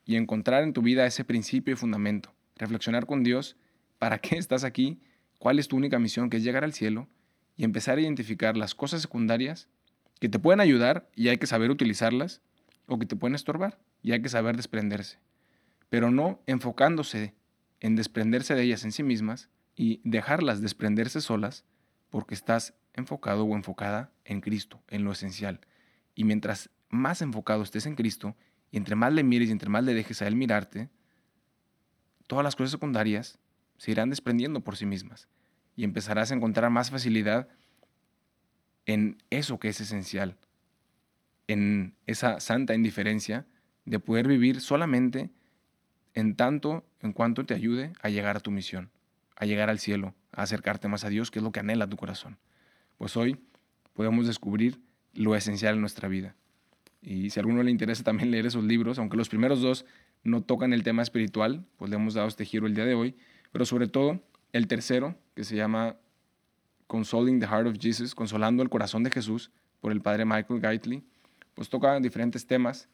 y 0.06 0.16
encontrar 0.16 0.62
en 0.62 0.72
tu 0.72 0.80
vida 0.80 1.04
ese 1.04 1.24
principio 1.24 1.74
y 1.74 1.76
fundamento. 1.76 2.32
Reflexionar 2.56 3.04
con 3.04 3.22
Dios 3.22 3.56
para 3.98 4.18
qué 4.18 4.38
estás 4.38 4.64
aquí 4.64 4.98
cuál 5.38 5.58
es 5.58 5.68
tu 5.68 5.76
única 5.76 5.98
misión, 5.98 6.30
que 6.30 6.38
es 6.38 6.42
llegar 6.42 6.64
al 6.64 6.72
cielo 6.72 7.06
y 7.54 7.64
empezar 7.64 7.98
a 7.98 8.00
identificar 8.00 8.56
las 8.56 8.74
cosas 8.74 9.02
secundarias 9.02 9.68
que 10.20 10.30
te 10.30 10.38
pueden 10.38 10.60
ayudar 10.60 11.06
y 11.14 11.28
hay 11.28 11.36
que 11.36 11.46
saber 11.46 11.70
utilizarlas, 11.70 12.40
o 12.86 12.98
que 12.98 13.04
te 13.04 13.16
pueden 13.16 13.34
estorbar 13.34 13.78
y 14.02 14.12
hay 14.12 14.22
que 14.22 14.28
saber 14.30 14.56
desprenderse. 14.56 15.18
Pero 15.88 16.10
no 16.10 16.42
enfocándose 16.46 17.34
en 17.80 17.96
desprenderse 17.96 18.54
de 18.54 18.62
ellas 18.62 18.84
en 18.84 18.92
sí 18.92 19.02
mismas 19.02 19.50
y 19.74 20.00
dejarlas 20.04 20.60
desprenderse 20.60 21.20
solas 21.20 21.64
porque 22.10 22.34
estás 22.34 22.74
enfocado 22.94 23.44
o 23.44 23.54
enfocada 23.54 24.10
en 24.24 24.40
Cristo, 24.40 24.82
en 24.88 25.04
lo 25.04 25.12
esencial. 25.12 25.60
Y 26.14 26.24
mientras 26.24 26.70
más 26.88 27.22
enfocado 27.22 27.62
estés 27.62 27.86
en 27.86 27.94
Cristo, 27.94 28.36
y 28.70 28.78
entre 28.78 28.96
más 28.96 29.12
le 29.12 29.22
mires 29.22 29.48
y 29.48 29.52
entre 29.52 29.68
más 29.68 29.84
le 29.84 29.94
dejes 29.94 30.22
a 30.22 30.26
Él 30.26 30.34
mirarte, 30.34 30.88
todas 32.26 32.42
las 32.42 32.56
cosas 32.56 32.72
secundarias 32.72 33.38
se 33.76 33.90
irán 33.90 34.10
desprendiendo 34.10 34.62
por 34.62 34.76
sí 34.76 34.86
mismas 34.86 35.28
y 35.76 35.84
empezarás 35.84 36.30
a 36.30 36.34
encontrar 36.34 36.70
más 36.70 36.90
facilidad 36.90 37.48
en 38.86 39.18
eso 39.30 39.58
que 39.58 39.68
es 39.68 39.80
esencial, 39.80 40.38
en 41.48 41.94
esa 42.06 42.40
santa 42.40 42.74
indiferencia 42.74 43.46
de 43.84 44.00
poder 44.00 44.26
vivir 44.26 44.60
solamente 44.60 45.30
en 46.16 46.34
tanto 46.34 46.82
en 47.02 47.12
cuanto 47.12 47.44
te 47.44 47.54
ayude 47.54 47.92
a 48.02 48.08
llegar 48.08 48.36
a 48.36 48.40
tu 48.40 48.50
misión, 48.50 48.90
a 49.36 49.44
llegar 49.44 49.68
al 49.68 49.78
cielo, 49.78 50.14
a 50.32 50.42
acercarte 50.42 50.88
más 50.88 51.04
a 51.04 51.10
Dios, 51.10 51.30
que 51.30 51.38
es 51.38 51.42
lo 51.42 51.52
que 51.52 51.60
anhela 51.60 51.86
tu 51.86 51.96
corazón. 51.96 52.38
Pues 52.96 53.16
hoy 53.18 53.38
podemos 53.92 54.26
descubrir 54.26 54.80
lo 55.12 55.36
esencial 55.36 55.74
en 55.74 55.82
nuestra 55.82 56.08
vida. 56.08 56.34
Y 57.02 57.28
si 57.30 57.38
a 57.38 57.42
alguno 57.42 57.62
le 57.62 57.70
interesa 57.70 58.02
también 58.02 58.30
leer 58.30 58.46
esos 58.46 58.64
libros, 58.64 58.98
aunque 58.98 59.18
los 59.18 59.28
primeros 59.28 59.60
dos 59.60 59.84
no 60.24 60.42
tocan 60.42 60.72
el 60.72 60.82
tema 60.82 61.02
espiritual, 61.02 61.66
pues 61.76 61.90
le 61.90 61.96
hemos 61.96 62.14
dado 62.14 62.28
este 62.28 62.46
giro 62.46 62.66
el 62.66 62.74
día 62.74 62.86
de 62.86 62.94
hoy, 62.94 63.14
pero 63.52 63.66
sobre 63.66 63.86
todo 63.86 64.22
el 64.52 64.68
tercero, 64.68 65.14
que 65.34 65.44
se 65.44 65.54
llama 65.54 65.96
Consoling 66.86 67.40
the 67.40 67.46
Heart 67.46 67.66
of 67.66 67.76
Jesus, 67.78 68.14
Consolando 68.14 68.62
el 68.62 68.70
Corazón 68.70 69.02
de 69.02 69.10
Jesús, 69.10 69.50
por 69.82 69.92
el 69.92 70.00
padre 70.00 70.24
Michael 70.24 70.60
Gaitley, 70.60 71.04
pues 71.52 71.68
toca 71.68 72.00
diferentes 72.00 72.46
temas 72.46 72.88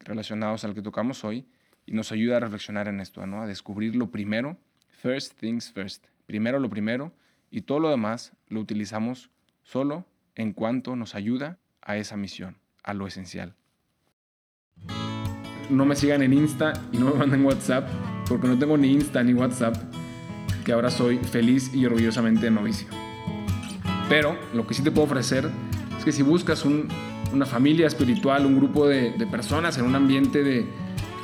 relacionados 0.00 0.62
al 0.64 0.74
que 0.74 0.82
tocamos 0.82 1.24
hoy 1.24 1.46
y 1.86 1.92
nos 1.92 2.12
ayuda 2.12 2.36
a 2.36 2.40
reflexionar 2.40 2.88
en 2.88 3.00
esto, 3.00 3.26
¿no? 3.26 3.42
a 3.42 3.46
descubrir 3.46 3.96
lo 3.96 4.10
primero, 4.10 4.58
first 4.88 5.38
things 5.38 5.72
first, 5.72 6.04
primero 6.26 6.58
lo 6.58 6.68
primero 6.68 7.12
y 7.50 7.62
todo 7.62 7.78
lo 7.78 7.90
demás 7.90 8.32
lo 8.48 8.60
utilizamos 8.60 9.30
solo 9.62 10.04
en 10.34 10.52
cuanto 10.52 10.96
nos 10.96 11.14
ayuda 11.14 11.58
a 11.80 11.96
esa 11.96 12.16
misión, 12.16 12.58
a 12.82 12.92
lo 12.92 13.06
esencial. 13.06 13.54
No 15.70 15.84
me 15.84 15.96
sigan 15.96 16.22
en 16.22 16.32
Insta 16.32 16.72
y 16.92 16.98
no 16.98 17.06
me 17.06 17.14
manden 17.14 17.44
WhatsApp 17.44 17.88
porque 18.28 18.46
no 18.46 18.58
tengo 18.58 18.76
ni 18.76 18.92
Insta 18.92 19.22
ni 19.22 19.32
WhatsApp, 19.34 19.76
que 20.64 20.72
ahora 20.72 20.90
soy 20.90 21.18
feliz 21.18 21.72
y 21.74 21.86
orgullosamente 21.86 22.50
novicio. 22.50 22.88
Pero 24.08 24.36
lo 24.52 24.66
que 24.66 24.74
sí 24.74 24.82
te 24.82 24.90
puedo 24.90 25.06
ofrecer 25.06 25.50
es 25.98 26.04
que 26.04 26.12
si 26.12 26.22
buscas 26.22 26.64
una 26.64 27.46
familia 27.46 27.86
espiritual, 27.86 28.46
un 28.46 28.56
grupo 28.56 28.86
de, 28.86 29.12
personas 29.30 29.78
en 29.78 29.84
un 29.84 29.94
ambiente 29.94 30.44
de, 30.44 30.66